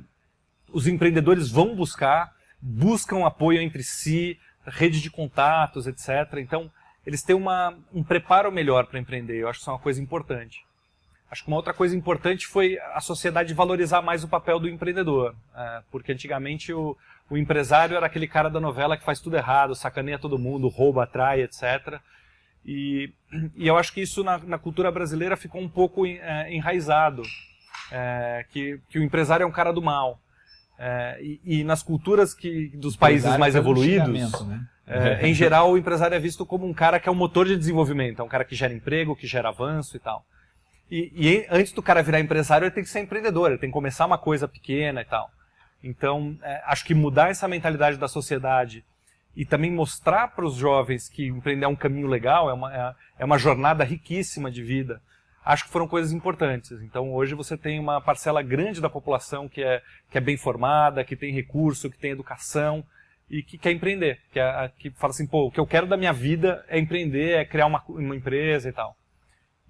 os 0.73 0.89
empreendedores 0.89 1.49
vão 1.51 1.77
buscar, 1.77 2.33
buscam 2.61 3.25
apoio 3.25 3.61
entre 3.61 3.83
si, 3.85 4.39
rede 4.67 5.01
de 5.01 5.11
contatos, 5.11 5.87
etc. 5.87 6.39
Então, 6.39 6.71
eles 7.07 7.23
têm 7.23 7.35
uma, 7.35 7.75
um 7.93 8.03
preparo 8.03 8.53
melhor 8.53 8.87
para 8.87 8.99
empreender. 8.99 9.37
Eu 9.39 9.49
acho 9.49 9.59
que 9.59 9.63
isso 9.63 9.71
é 9.71 9.73
uma 9.73 9.79
coisa 9.79 10.03
importante. 10.03 10.65
Acho 11.31 11.45
que 11.45 11.49
uma 11.49 11.57
outra 11.57 11.73
coisa 11.73 11.97
importante 11.97 12.47
foi 12.47 12.79
a 12.93 13.01
sociedade 13.01 13.55
valorizar 13.55 14.03
mais 14.03 14.25
o 14.25 14.29
papel 14.29 14.59
do 14.59 14.69
empreendedor. 14.69 15.35
É, 15.55 15.83
porque 15.91 16.13
antigamente 16.13 16.73
o, 16.73 16.97
o 17.29 17.37
empresário 17.37 17.97
era 17.97 18.07
aquele 18.07 18.27
cara 18.27 18.51
da 18.51 18.59
novela 18.59 18.97
que 18.97 19.05
faz 19.05 19.21
tudo 19.21 19.37
errado, 19.37 19.75
sacaneia 19.75 20.19
todo 20.19 20.39
mundo, 20.39 20.69
rouba, 20.69 21.05
atrai, 21.05 21.43
etc. 21.43 22.01
E, 22.67 23.13
e 23.55 23.67
eu 23.69 23.77
acho 23.77 23.93
que 23.93 24.01
isso 24.01 24.25
na, 24.25 24.39
na 24.39 24.59
cultura 24.59 24.91
brasileira 24.91 25.37
ficou 25.37 25.61
um 25.61 25.69
pouco 25.69 26.05
é, 26.05 26.53
enraizado. 26.53 27.23
É, 27.93 28.45
que, 28.51 28.81
que 28.89 28.99
o 28.99 29.03
empresário 29.03 29.45
é 29.45 29.47
um 29.47 29.53
cara 29.53 29.73
do 29.73 29.83
mal. 29.83 30.21
É, 30.83 31.19
e, 31.21 31.41
e 31.45 31.65
nas 31.65 31.83
culturas 31.83 32.33
que, 32.33 32.69
dos 32.75 32.97
países 32.97 33.37
mais 33.37 33.55
evoluídos, 33.55 34.47
né? 34.47 34.67
é, 34.87 35.29
em 35.29 35.35
geral, 35.35 35.71
o 35.71 35.77
empresário 35.77 36.15
é 36.15 36.19
visto 36.19 36.47
como 36.47 36.67
um 36.67 36.73
cara 36.73 36.99
que 36.99 37.07
é 37.07 37.13
um 37.13 37.15
motor 37.15 37.47
de 37.47 37.55
desenvolvimento, 37.55 38.23
é 38.23 38.25
um 38.25 38.29
cara 38.29 38.47
que 38.47 38.55
gera 38.55 38.73
emprego, 38.73 39.15
que 39.15 39.27
gera 39.27 39.51
avanço 39.51 39.95
e 39.95 40.01
tal. 40.01 40.25
E, 40.91 41.13
e 41.15 41.47
antes 41.51 41.73
do 41.75 41.83
cara 41.83 42.03
virar 42.03 42.19
empresário, 42.19 42.65
ele 42.65 42.71
tem 42.71 42.83
que 42.83 42.89
ser 42.89 43.01
empreendedor, 43.01 43.51
ele 43.51 43.59
tem 43.59 43.69
que 43.69 43.75
começar 43.75 44.07
uma 44.07 44.17
coisa 44.17 44.49
pequena 44.49 45.03
e 45.03 45.05
tal. 45.05 45.31
Então, 45.85 46.35
é, 46.43 46.63
acho 46.65 46.83
que 46.87 46.95
mudar 46.95 47.29
essa 47.29 47.47
mentalidade 47.47 47.99
da 47.99 48.09
sociedade 48.09 48.83
e 49.37 49.45
também 49.45 49.71
mostrar 49.71 50.29
para 50.29 50.47
os 50.47 50.55
jovens 50.55 51.11
que 51.11 51.27
empreender 51.27 51.67
é 51.67 51.69
um 51.69 51.77
caminho 51.77 52.07
legal, 52.07 52.49
é 52.49 52.55
uma, 52.55 52.75
é, 52.75 52.95
é 53.19 53.25
uma 53.27 53.37
jornada 53.37 53.85
riquíssima 53.85 54.51
de 54.51 54.63
vida. 54.63 55.03
Acho 55.45 55.65
que 55.65 55.71
foram 55.71 55.89
coisas 55.89 56.13
importantes. 56.13 56.73
Então 56.83 57.13
hoje 57.13 57.35
você 57.35 57.57
tem 57.57 57.79
uma 57.79 58.01
parcela 58.01 58.43
grande 58.43 58.81
da 58.81 58.91
população 58.91 59.49
que 59.49 59.63
é, 59.63 59.83
que 60.11 60.19
é 60.19 60.21
bem 60.21 60.37
formada, 60.37 61.05
que 61.05 61.17
tem 61.17 61.33
recurso, 61.33 61.91
que 61.91 61.99
tem 61.99 62.13
educação 62.13 62.85
e 63.29 63.43
que 63.43 63.57
quer 63.57 63.73
empreender, 63.73 64.21
que, 64.33 64.41
é, 64.41 64.73
que 64.79 64.91
fala 64.91 65.13
assim, 65.13 65.27
pô, 65.27 65.47
o 65.47 65.51
que 65.51 65.61
eu 65.61 65.67
quero 65.67 65.87
da 65.87 65.97
minha 65.97 66.13
vida 66.13 66.65
é 66.69 66.79
empreender, 66.79 67.39
é 67.39 67.45
criar 67.45 67.67
uma, 67.67 67.83
uma 67.89 68.17
empresa 68.17 68.69
e 68.69 68.73
tal. 68.73 68.97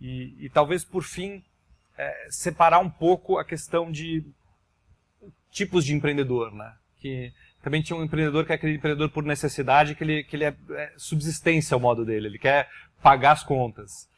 E, 0.00 0.34
e 0.40 0.48
talvez 0.48 0.84
por 0.84 1.02
fim 1.02 1.42
é, 1.96 2.26
separar 2.30 2.78
um 2.78 2.88
pouco 2.88 3.38
a 3.38 3.44
questão 3.44 3.92
de 3.92 4.24
tipos 5.50 5.84
de 5.84 5.94
empreendedor, 5.94 6.52
né? 6.54 6.72
Que 6.98 7.32
também 7.62 7.82
tinha 7.82 7.98
um 7.98 8.04
empreendedor 8.04 8.46
que 8.46 8.52
é 8.52 8.54
aquele 8.54 8.76
empreendedor 8.76 9.10
por 9.10 9.22
necessidade, 9.22 9.94
que 9.94 10.02
ele, 10.02 10.24
que 10.24 10.36
ele 10.36 10.44
é, 10.44 10.56
é 10.70 10.92
subsistência 10.96 11.76
o 11.76 11.80
modo 11.80 12.04
dele, 12.04 12.28
ele 12.28 12.38
quer 12.38 12.68
pagar 13.02 13.32
as 13.32 13.44
contas. 13.44 14.08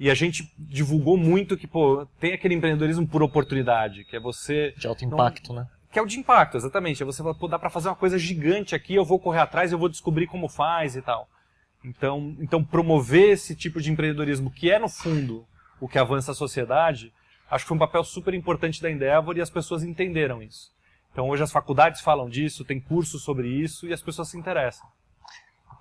E 0.00 0.10
a 0.10 0.14
gente 0.14 0.50
divulgou 0.58 1.18
muito 1.18 1.58
que, 1.58 1.66
pô, 1.66 2.06
tem 2.18 2.32
aquele 2.32 2.54
empreendedorismo 2.54 3.06
por 3.06 3.22
oportunidade, 3.22 4.02
que 4.04 4.16
é 4.16 4.20
você... 4.20 4.72
De 4.74 4.86
alto 4.86 5.04
impacto, 5.04 5.52
não, 5.52 5.60
né? 5.60 5.68
Que 5.92 5.98
é 5.98 6.02
o 6.02 6.06
de 6.06 6.18
impacto, 6.18 6.56
exatamente. 6.56 7.02
É 7.02 7.06
você 7.06 7.22
falar, 7.22 7.34
pô, 7.34 7.46
dá 7.46 7.58
pra 7.58 7.68
fazer 7.68 7.88
uma 7.90 7.94
coisa 7.94 8.18
gigante 8.18 8.74
aqui, 8.74 8.94
eu 8.94 9.04
vou 9.04 9.18
correr 9.20 9.40
atrás, 9.40 9.70
eu 9.70 9.78
vou 9.78 9.90
descobrir 9.90 10.26
como 10.26 10.48
faz 10.48 10.96
e 10.96 11.02
tal. 11.02 11.28
Então, 11.84 12.34
então 12.40 12.64
promover 12.64 13.28
esse 13.32 13.54
tipo 13.54 13.78
de 13.78 13.92
empreendedorismo, 13.92 14.50
que 14.50 14.70
é, 14.70 14.78
no 14.78 14.88
fundo, 14.88 15.46
o 15.78 15.86
que 15.86 15.98
avança 15.98 16.32
a 16.32 16.34
sociedade, 16.34 17.12
acho 17.50 17.66
que 17.66 17.68
foi 17.68 17.76
um 17.76 17.80
papel 17.80 18.02
super 18.02 18.32
importante 18.32 18.80
da 18.80 18.90
Endeavor 18.90 19.36
e 19.36 19.42
as 19.42 19.50
pessoas 19.50 19.82
entenderam 19.82 20.42
isso. 20.42 20.70
Então 21.12 21.28
hoje 21.28 21.42
as 21.42 21.52
faculdades 21.52 22.00
falam 22.00 22.30
disso, 22.30 22.64
tem 22.64 22.80
cursos 22.80 23.22
sobre 23.22 23.48
isso 23.48 23.86
e 23.86 23.92
as 23.92 24.00
pessoas 24.00 24.30
se 24.30 24.38
interessam. 24.38 24.88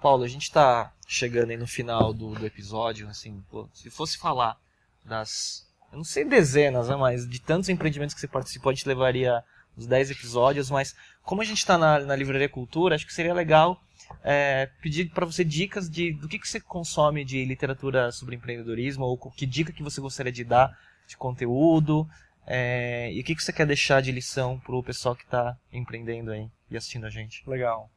Paulo, 0.02 0.24
a 0.24 0.28
gente 0.28 0.44
está 0.44 0.92
chegando 1.08 1.52
aí 1.52 1.58
no 1.58 1.68
final 1.68 2.14
do, 2.14 2.34
do 2.36 2.46
episódio, 2.46 3.08
assim, 3.08 3.44
pô, 3.50 3.68
se 3.74 3.90
fosse 3.90 4.18
falar 4.18 4.58
das, 5.04 5.68
eu 5.92 5.98
não 5.98 6.04
sei 6.04 6.24
dezenas, 6.24 6.88
né, 6.88 6.96
mas 6.96 7.28
de 7.28 7.40
tantos 7.40 7.70
empreendimentos 7.70 8.14
que 8.14 8.22
você 8.22 8.28
participou, 8.28 8.70
a 8.70 8.74
gente 8.74 8.88
levaria 8.88 9.44
uns 9.78 9.88
10 9.88 10.12
episódios, 10.12 10.70
mas 10.70 10.96
como 11.24 11.42
a 11.42 11.46
gente 11.46 11.58
está 11.58 11.78
na, 11.78 12.00
na 12.00 12.16
Livraria 12.16 12.50
Cultura, 12.50 12.96
acho 12.96 13.06
que 13.06 13.14
seria 13.14 13.34
legal 13.34 13.82
é, 14.24 14.70
pedir 14.82 15.10
para 15.10 15.26
você 15.26 15.44
dicas 15.44 15.90
de 15.90 16.14
do 16.14 16.28
que, 16.28 16.40
que 16.40 16.48
você 16.48 16.60
consome 16.60 17.24
de 17.24 17.46
literatura 17.46 18.12
sobre 18.12 18.36
empreendedorismo, 18.36 19.06
ou 19.06 19.18
que 19.32 19.46
dica 19.46 19.72
que 19.72 19.84
você 19.84 20.02
gostaria 20.02 20.32
de 20.32 20.44
dar 20.44 20.78
de 21.08 21.18
conteúdo, 21.18 22.08
é, 22.46 23.12
e 23.14 23.22
o 23.22 23.24
que, 23.24 23.36
que 23.36 23.44
você 23.44 23.54
quer 23.54 23.66
deixar 23.66 24.02
de 24.02 24.12
lição 24.12 24.60
para 24.60 24.76
o 24.76 24.84
pessoal 24.84 25.16
que 25.16 25.24
está 25.24 25.58
empreendendo 25.72 26.32
aí 26.32 26.50
e 26.70 26.78
assistindo 26.78 27.06
a 27.06 27.10
gente? 27.10 27.48
Legal. 27.48 27.90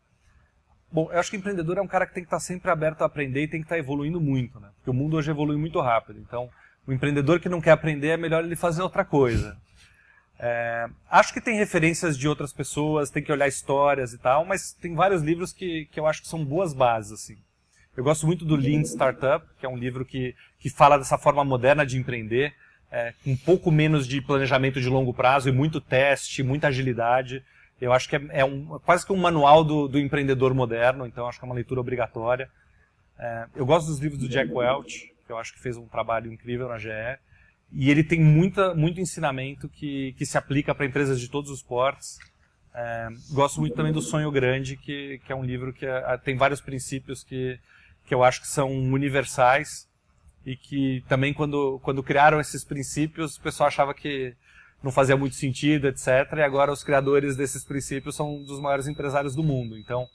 Bom, 0.93 1.09
eu 1.11 1.19
acho 1.19 1.31
que 1.31 1.37
empreendedor 1.37 1.79
é 1.79 1.83
um 1.83 1.87
cara 1.87 2.07
que 2.07 2.13
tem 2.13 2.23
que 2.23 2.27
estar 2.27 2.37
tá 2.37 2.41
sempre 2.41 2.71
aberto 2.71 3.03
a 3.03 3.07
aprender 3.07 3.43
e 3.43 3.49
tem 3.49 3.61
que 3.61 3.65
estar 3.65 3.77
tá 3.77 3.79
evoluindo 3.79 4.21
muito, 4.21 4.61
né? 4.61 4.69
Porque 4.77 4.91
o 4.91 4.95
mundo 4.95 5.17
hoje 5.17 5.31
evolui 5.31 5.57
muito 5.57 5.81
rápido. 5.81 6.21
Então, 6.21 6.51
o 6.87 6.93
empreendedor 6.93 7.41
que 7.41 7.49
não 7.49 7.61
quer 7.61 7.71
aprender 7.71 8.09
é 8.09 8.17
melhor 8.17 8.45
ele 8.45 8.57
fazer 8.57 8.83
outra 8.83 9.05
coisa. 9.05 9.57
É, 10.39 10.89
acho 11.09 11.33
que 11.33 11.41
tem 11.41 11.57
referências 11.57 12.19
de 12.19 12.29
outras 12.29 12.53
pessoas, 12.53 13.11
tem 13.11 13.23
que 13.23 13.31
olhar 13.33 13.47
histórias 13.47 14.13
e 14.13 14.19
tal, 14.19 14.45
mas 14.45 14.73
tem 14.73 14.95
vários 14.95 15.23
livros 15.23 15.53
que, 15.53 15.87
que 15.87 16.01
eu 16.01 16.07
acho 16.07 16.21
que 16.21 16.29
são 16.29 16.45
boas 16.45 16.75
bases, 16.75 17.13
assim. 17.13 17.39
Eu 17.97 18.03
gosto 18.03 18.27
muito 18.27 18.45
do 18.45 18.57
Lean 18.57 18.83
Startup, 18.83 19.47
que 19.59 19.65
é 19.65 19.69
um 19.69 19.77
livro 19.77 20.05
que, 20.05 20.35
que 20.59 20.69
fala 20.69 20.99
dessa 20.99 21.17
forma 21.17 21.45
moderna 21.45 21.87
de 21.87 21.97
empreender, 21.97 22.53
é, 22.91 23.15
com 23.23 23.31
um 23.31 23.37
pouco 23.37 23.71
menos 23.71 24.07
de 24.07 24.21
planejamento 24.21 24.81
de 24.81 24.89
longo 24.89 25.15
prazo 25.15 25.49
e 25.49 25.53
muito 25.53 25.81
teste, 25.81 26.43
muita 26.43 26.69
agilidade. 26.69 27.45
Eu 27.83 27.93
acho 27.93 28.09
que 28.09 28.15
é, 28.15 28.21
é 28.31 28.45
um, 28.45 28.79
quase 28.79 29.05
que 29.05 29.13
um 29.13 29.17
manual 29.17 29.65
do, 29.65 29.89
do, 29.89 29.99
empreendedor 29.99 30.55
moderno, 30.55 31.05
então 31.05 31.27
acho 31.27 31.41
que 31.41 31.45
é 31.45 31.49
uma 31.49 31.55
leitura 31.57 31.81
obrigatória. 31.81 32.49
É, 33.19 33.47
eu 33.57 33.67
gosto 33.67 33.89
dos 33.89 33.99
livros 33.99 34.21
do 34.21 34.29
Jack 34.29 34.53
Welch, 34.53 35.13
que 35.27 35.33
eu 35.33 35.37
acho 35.37 35.53
que 35.53 35.59
fez 35.59 35.77
um 35.77 35.89
trabalho 35.89 36.33
incrível 36.33 36.69
na 36.69 36.79
GE. 36.79 37.19
E 37.73 37.91
ele 37.91 38.05
tem 38.05 38.21
muita, 38.21 38.73
muito 38.73 39.01
ensinamento 39.01 39.69
que, 39.69 40.15
que 40.17 40.25
se 40.25 40.39
aplica 40.39 40.73
para 40.73 40.87
empresas 40.87 41.19
de 41.21 41.29
todos 41.29 41.51
os 41.51 41.61
portes. 41.61 42.21
É, 42.73 43.09
gosto 43.33 43.59
muito 43.59 43.75
também 43.75 43.93
do 43.93 44.01
Sonho 44.01 44.31
Grande, 44.31 44.77
que, 44.77 45.21
que 45.27 45.33
é 45.33 45.35
um 45.35 45.45
livro 45.45 45.73
que 45.73 45.85
é, 45.85 46.17
tem 46.19 46.37
vários 46.37 46.61
princípios 46.61 47.25
que, 47.25 47.59
que 48.07 48.15
eu 48.15 48.23
acho 48.23 48.43
que 48.43 48.47
são 48.47 48.71
universais 48.71 49.89
e 50.47 50.55
que 50.55 51.03
também 51.09 51.35
quando, 51.35 51.81
quando 51.83 52.01
criaram 52.01 52.41
esses 52.41 52.65
princípios, 52.65 53.39
o 53.39 53.41
pessoal 53.41 53.67
achava 53.67 53.93
que 53.93 54.37
não 54.83 54.91
fazia 54.91 55.17
muito 55.17 55.37
sentido, 55.37 55.87
etc. 55.87 56.09
E 56.37 56.43
agora 56.43 56.73
os 56.73 56.83
criadores 56.83 57.37
desses 57.37 57.65
princípios 57.65 58.17
são 58.17 58.37
um 58.37 58.45
dos 58.45 58.61
maiores 58.61 58.89
empresários 58.89 59.35
do 59.35 59.43
mundo. 59.43 59.79
Então, 59.79 60.09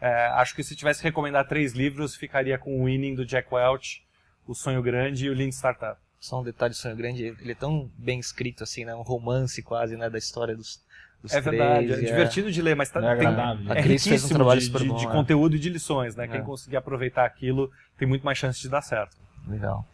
é, 0.00 0.26
acho 0.28 0.54
que 0.54 0.62
se 0.62 0.74
tivesse 0.74 1.00
que 1.00 1.08
recomendar 1.08 1.46
três 1.46 1.72
livros, 1.72 2.14
ficaria 2.14 2.58
com 2.58 2.80
o 2.80 2.84
Winning, 2.84 3.14
do 3.14 3.24
Jack 3.24 3.52
Welch, 3.52 4.02
O 4.46 4.54
Sonho 4.54 4.82
Grande 4.82 5.26
e 5.26 5.30
o 5.30 5.34
Lean 5.34 5.48
Startup. 5.48 5.98
Só 6.18 6.40
um 6.40 6.44
detalhe 6.44 6.74
do 6.74 6.76
Sonho 6.76 6.96
Grande, 6.96 7.24
ele 7.40 7.52
é 7.52 7.54
tão 7.54 7.90
bem 7.96 8.18
escrito 8.18 8.62
assim, 8.62 8.84
né? 8.84 8.94
Um 8.94 9.02
romance 9.02 9.62
quase, 9.62 9.96
né? 9.96 10.10
Da 10.10 10.18
história 10.18 10.54
dos, 10.54 10.82
dos 11.22 11.32
É 11.32 11.40
verdade, 11.40 11.92
é, 11.92 11.96
é 11.96 12.00
divertido 12.00 12.52
de 12.52 12.60
ler, 12.60 12.76
mas 12.76 12.90
tá, 12.90 13.00
é 13.00 13.02
tem, 13.02 13.10
agradável. 13.10 13.72
é 13.72 13.78
A 13.78 13.82
Cris 13.82 14.06
fez 14.06 14.24
um 14.24 14.28
trabalho 14.28 14.60
de, 14.60 14.66
super 14.66 14.82
de, 14.82 14.88
bom, 14.88 14.96
de 14.96 15.06
é. 15.06 15.10
conteúdo 15.10 15.56
e 15.56 15.58
de 15.58 15.70
lições, 15.70 16.14
né? 16.14 16.24
É. 16.24 16.28
Quem 16.28 16.42
conseguir 16.42 16.76
aproveitar 16.76 17.24
aquilo 17.24 17.70
tem 17.96 18.06
muito 18.06 18.22
mais 18.22 18.36
chance 18.36 18.60
de 18.60 18.68
dar 18.68 18.82
certo. 18.82 19.16
Legal. 19.48 19.86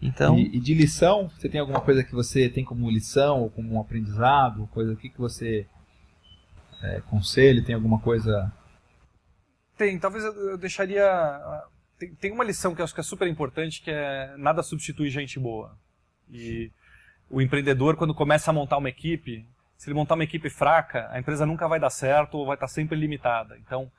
Então, 0.00 0.38
E, 0.38 0.56
e 0.56 0.60
de 0.60 0.74
lição, 0.74 1.28
você 1.28 1.48
tem 1.48 1.60
alguma 1.60 1.80
coisa 1.80 2.04
que 2.04 2.14
você 2.14 2.48
tem 2.48 2.64
como 2.64 2.90
lição 2.90 3.42
ou 3.42 3.50
como 3.50 3.74
um 3.74 3.80
aprendizado? 3.80 4.68
Coisa 4.68 4.92
o 4.92 4.96
que 4.96 5.08
que 5.08 5.18
você 5.18 5.66
é, 6.82 7.00
conselho? 7.02 7.64
Tem 7.64 7.74
alguma 7.74 7.98
coisa? 7.98 8.52
Tem, 9.76 9.98
talvez 9.98 10.24
eu 10.24 10.32
eu 10.50 10.58
deixaria. 10.58 11.04
ah, 11.04 11.66
Tem, 11.98 12.14
tem 12.14 12.32
uma 12.32 12.44
lição 12.44 12.74
que 12.74 12.80
eu 12.80 12.84
acho 12.84 12.94
que 12.94 13.00
é 13.00 13.04
super 13.04 13.26
importante, 13.26 13.82
que 13.82 13.90
é 13.90 14.34
nada 14.36 14.62
substitui 14.62 15.10
gente 15.10 15.38
boa. 15.38 15.76
E 16.30 16.70
o 17.30 17.40
empreendedor, 17.40 17.96
quando 17.96 18.14
começa 18.14 18.50
a 18.50 18.54
montar 18.54 18.78
uma 18.78 18.88
equipe, 18.88 19.46
se 19.76 19.88
ele 19.88 19.94
montar 19.94 20.14
uma 20.14 20.24
equipe 20.24 20.48
fraca, 20.48 21.08
a 21.10 21.18
empresa 21.18 21.44
nunca 21.44 21.68
vai 21.68 21.80
dar 21.80 21.90
certo 21.90 22.38
ou 22.38 22.46
vai 22.46 22.54
estar 22.54 22.68
sempre 22.68 22.96
limitada. 22.96 23.58
Então, 23.58 23.90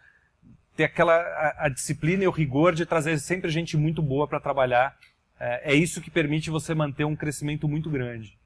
ter 0.75 0.85
aquela 0.85 1.13
a, 1.15 1.65
a 1.65 1.69
disciplina 1.69 2.23
e 2.23 2.27
o 2.27 2.31
rigor 2.31 2.73
de 2.73 2.85
trazer 2.85 3.19
sempre 3.19 3.49
gente 3.49 3.75
muito 3.75 4.01
boa 4.01 4.27
para 4.27 4.39
trabalhar, 4.39 4.97
é, 5.39 5.73
é 5.73 5.75
isso 5.75 6.01
que 6.01 6.11
permite 6.11 6.49
você 6.49 6.75
manter 6.75 7.05
um 7.05 7.15
crescimento 7.15 7.67
muito 7.67 7.89
grande. 7.89 8.37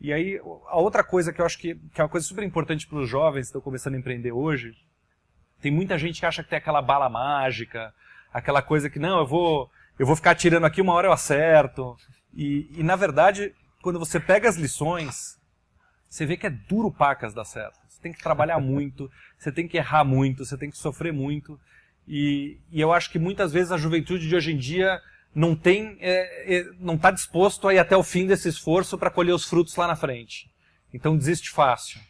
E 0.00 0.12
aí, 0.12 0.40
a 0.68 0.76
outra 0.76 1.04
coisa 1.04 1.32
que 1.32 1.40
eu 1.40 1.46
acho 1.46 1.58
que, 1.58 1.74
que 1.74 2.00
é 2.00 2.04
uma 2.04 2.10
coisa 2.10 2.26
super 2.26 2.42
importante 2.42 2.86
para 2.86 2.98
os 2.98 3.08
jovens 3.08 3.42
que 3.42 3.46
estão 3.48 3.60
começando 3.60 3.94
a 3.94 3.98
empreender 3.98 4.32
hoje, 4.32 4.74
tem 5.60 5.70
muita 5.70 5.96
gente 5.96 6.20
que 6.20 6.26
acha 6.26 6.42
que 6.42 6.50
tem 6.50 6.58
aquela 6.58 6.82
bala 6.82 7.08
mágica, 7.08 7.92
aquela 8.32 8.60
coisa 8.60 8.90
que, 8.90 8.98
não, 8.98 9.18
eu 9.18 9.26
vou, 9.26 9.70
eu 9.98 10.06
vou 10.06 10.16
ficar 10.16 10.32
atirando 10.32 10.66
aqui, 10.66 10.82
uma 10.82 10.92
hora 10.92 11.08
eu 11.08 11.12
acerto. 11.12 11.96
E, 12.34 12.68
e, 12.78 12.82
na 12.82 12.96
verdade, 12.96 13.54
quando 13.80 13.98
você 13.98 14.18
pega 14.18 14.48
as 14.48 14.56
lições, 14.56 15.38
você 16.08 16.26
vê 16.26 16.36
que 16.36 16.46
é 16.46 16.50
duro 16.50 16.92
pacas 16.92 17.32
dar 17.32 17.44
certo. 17.44 17.78
Você 17.88 18.00
tem 18.02 18.12
que 18.12 18.22
trabalhar 18.22 18.58
muito, 18.60 19.10
você 19.38 19.52
tem 19.52 19.68
que 19.68 19.76
errar 19.76 20.04
muito, 20.04 20.44
você 20.44 20.58
tem 20.58 20.70
que 20.70 20.76
sofrer 20.76 21.12
muito. 21.12 21.58
E, 22.06 22.58
e 22.70 22.80
eu 22.80 22.92
acho 22.92 23.10
que 23.10 23.18
muitas 23.18 23.52
vezes 23.52 23.72
a 23.72 23.78
juventude 23.78 24.28
de 24.28 24.36
hoje 24.36 24.52
em 24.52 24.58
dia 24.58 25.00
não 25.34 25.56
tem, 25.56 25.96
é, 26.00 26.56
é, 26.58 26.64
não 26.78 26.94
está 26.94 27.10
disposto 27.10 27.66
a 27.66 27.74
ir 27.74 27.78
até 27.78 27.96
o 27.96 28.02
fim 28.02 28.26
desse 28.26 28.48
esforço 28.48 28.96
para 28.96 29.10
colher 29.10 29.34
os 29.34 29.44
frutos 29.44 29.74
lá 29.74 29.86
na 29.86 29.96
frente. 29.96 30.48
Então 30.92 31.16
desiste 31.16 31.50
fácil. 31.50 32.00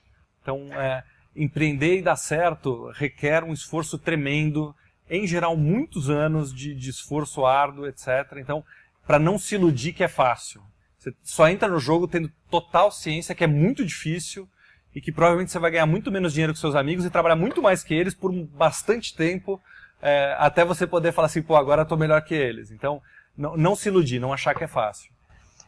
Então, 0.42 0.68
é, 0.74 1.02
empreender 1.34 1.98
e 1.98 2.02
dar 2.02 2.16
certo 2.16 2.90
requer 2.94 3.42
um 3.42 3.52
esforço 3.52 3.98
tremendo, 3.98 4.74
em 5.08 5.26
geral 5.26 5.56
muitos 5.56 6.10
anos 6.10 6.52
de, 6.52 6.74
de 6.74 6.90
esforço 6.90 7.46
árduo, 7.46 7.86
etc. 7.86 8.08
Então, 8.36 8.62
para 9.06 9.18
não 9.18 9.38
se 9.38 9.54
iludir 9.54 9.94
que 9.94 10.04
é 10.04 10.08
fácil. 10.08 10.62
Você 10.98 11.14
só 11.22 11.48
entra 11.48 11.68
no 11.68 11.78
jogo 11.78 12.06
tendo 12.06 12.30
total 12.50 12.90
ciência 12.90 13.34
que 13.34 13.44
é 13.44 13.46
muito 13.46 13.84
difícil 13.84 14.48
e 14.94 15.00
que 15.00 15.10
provavelmente 15.10 15.50
você 15.50 15.58
vai 15.58 15.70
ganhar 15.70 15.86
muito 15.86 16.12
menos 16.12 16.32
dinheiro 16.32 16.52
que 16.52 16.58
seus 16.58 16.74
amigos 16.74 17.04
e 17.04 17.10
trabalhar 17.10 17.36
muito 17.36 17.60
mais 17.60 17.82
que 17.82 17.94
eles 17.94 18.14
por 18.14 18.32
bastante 18.32 19.14
tempo 19.14 19.60
é, 20.00 20.36
até 20.38 20.64
você 20.64 20.86
poder 20.86 21.12
falar 21.12 21.26
assim, 21.26 21.42
pô, 21.42 21.56
agora 21.56 21.82
eu 21.82 21.86
tô 21.86 21.96
melhor 21.96 22.22
que 22.22 22.34
eles. 22.34 22.70
Então, 22.70 23.02
não, 23.36 23.56
não 23.56 23.74
se 23.76 23.88
iludir, 23.88 24.18
não 24.20 24.32
achar 24.32 24.54
que 24.54 24.64
é 24.64 24.68
fácil. 24.68 25.10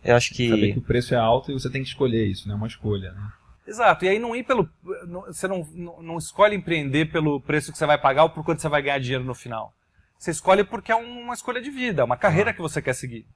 eu 0.05 0.15
acho 0.17 0.29
Saber 0.35 0.69
que 0.69 0.73
que 0.75 0.79
o 0.79 0.83
preço 0.83 1.15
é 1.15 1.19
alto 1.19 1.51
e 1.51 1.55
você 1.55 1.71
tem 1.71 1.83
que 1.83 1.89
escolher 1.89 2.27
isso, 2.27 2.47
né? 2.49 2.55
É 2.55 2.57
uma 2.57 2.67
escolha, 2.67 3.13
né? 3.13 3.33
Exato, 3.67 4.05
e 4.05 4.09
aí 4.09 4.19
não 4.19 4.35
ir 4.37 4.45
pelo. 4.45 4.69
não- 5.09 5.23
Você 5.23 5.49
não, 5.49 5.67
não, 5.73 6.03
não 6.03 6.19
escolhe 6.19 6.55
empreender 6.55 7.07
pelo 7.07 7.41
preço 7.41 7.73
que 7.73 7.79
você 7.79 7.87
vai 7.87 7.99
pagar 7.99 8.23
ou 8.25 8.31
por 8.31 8.45
quanto 8.45 8.63
você 8.63 8.69
vai 8.69 8.81
ganhar 8.83 9.01
dinheiro 9.01 9.25
no 9.25 9.35
final. 9.35 9.75
Você 10.19 10.31
escolhe 10.31 10.63
porque 10.65 10.93
é 10.93 10.95
uma 10.97 11.35
escolha 11.35 11.61
de 11.61 11.71
vida, 11.71 12.01
é 12.03 12.05
uma 12.05 12.17
carreira 12.17 12.53
que 12.55 12.63
você 12.63 12.81
quer 12.81 12.95
seguir. 12.95 13.27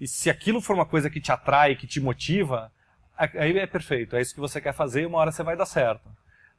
E 0.00 0.06
se 0.06 0.28
aquilo 0.30 0.60
for 0.60 0.74
uma 0.74 0.86
coisa 0.86 1.08
que 1.10 1.20
te 1.20 1.32
atrai, 1.32 1.74
que 1.74 1.86
te 1.86 2.00
motiva, 2.00 2.70
aí 3.16 3.58
é 3.58 3.66
perfeito, 3.66 4.14
é 4.14 4.20
isso 4.20 4.34
que 4.34 4.40
você 4.40 4.60
quer 4.60 4.72
fazer 4.72 5.02
e 5.02 5.06
uma 5.06 5.18
hora 5.18 5.32
você 5.32 5.42
vai 5.42 5.56
dar 5.56 5.66
certo. 5.66 6.08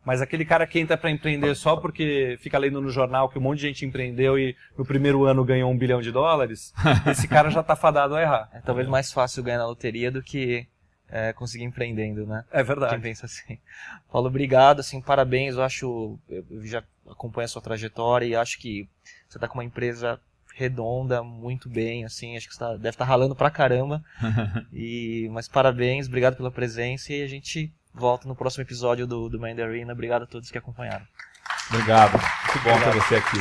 Mas 0.04 0.22
aquele 0.22 0.46
cara 0.46 0.66
que 0.66 0.80
entra 0.80 0.98
para 0.98 1.12
empreender 1.12 1.54
só 1.56 1.76
porque 1.76 2.38
fica 2.42 2.58
lendo 2.58 2.82
no 2.82 2.90
jornal 2.90 3.30
que 3.30 3.38
um 3.38 3.42
monte 3.42 3.60
de 3.60 3.68
gente 3.68 3.86
empreendeu 3.86 4.40
e 4.40 4.56
no 4.78 4.86
primeiro 4.86 5.26
ano 5.26 5.44
ganhou 5.44 5.70
um 5.70 5.78
bilhão 5.78 6.02
de 6.02 6.12
dólares, 6.12 6.74
esse 7.06 7.28
cara 7.28 7.50
já 7.50 7.62
tá 7.62 7.76
fadado 7.76 8.16
a 8.16 8.22
errar. 8.22 8.50
é 8.54 8.62
talvez 8.62 8.88
mais 8.88 9.12
fácil 9.12 9.44
ganhar 9.44 9.60
na 9.60 9.68
loteria 9.68 10.10
do 10.10 10.24
que 10.24 10.68
é, 11.12 11.34
conseguir 11.34 11.64
empreendendo, 11.64 12.26
né? 12.26 12.46
É 12.52 12.58
Quem 12.58 12.66
verdade. 12.66 13.02
pensa 13.02 13.26
assim. 13.26 13.58
Paulo, 14.12 14.28
obrigado, 14.28 14.80
assim, 14.80 15.02
parabéns. 15.02 15.56
Eu 15.56 15.64
acho, 15.64 16.20
eu 16.30 16.66
já 16.66 16.84
acompanho 17.10 17.46
a 17.46 17.50
sua 17.50 17.62
trajetória 17.62 18.26
e 18.26 18.36
acho 18.36 18.60
que 18.60 18.88
você 19.28 19.38
está 19.38 19.48
com 19.48 19.56
uma 19.56 19.64
empresa 19.64 20.20
redonda, 20.54 21.24
muito 21.24 21.70
bem, 21.70 22.04
assim, 22.04 22.36
acho 22.36 22.48
que 22.48 22.54
você 22.54 22.60
tá, 22.60 22.72
deve 22.72 22.90
estar 22.90 23.06
tá 23.06 23.10
ralando 23.10 23.36
pra 23.36 23.50
caramba. 23.50 24.04
e, 24.74 25.30
mas 25.32 25.48
parabéns, 25.48 26.08
obrigado 26.08 26.36
pela 26.36 26.52
presença 26.52 27.14
e 27.14 27.24
a 27.24 27.28
gente 27.28 27.74
volto 27.94 28.28
no 28.28 28.36
próximo 28.36 28.64
episódio 28.64 29.06
do, 29.08 29.30
do 29.30 29.40
Mandarina. 29.40 29.94
Obrigado 29.94 30.24
a 30.24 30.28
todos 30.28 30.52
que 30.52 30.58
acompanharam. 30.58 31.06
Obrigado. 31.70 32.12
Muito 32.12 32.60
bom 32.64 32.72
Obrigado. 32.72 32.94
ter 32.94 33.02
você 33.02 33.16
aqui. 33.16 33.38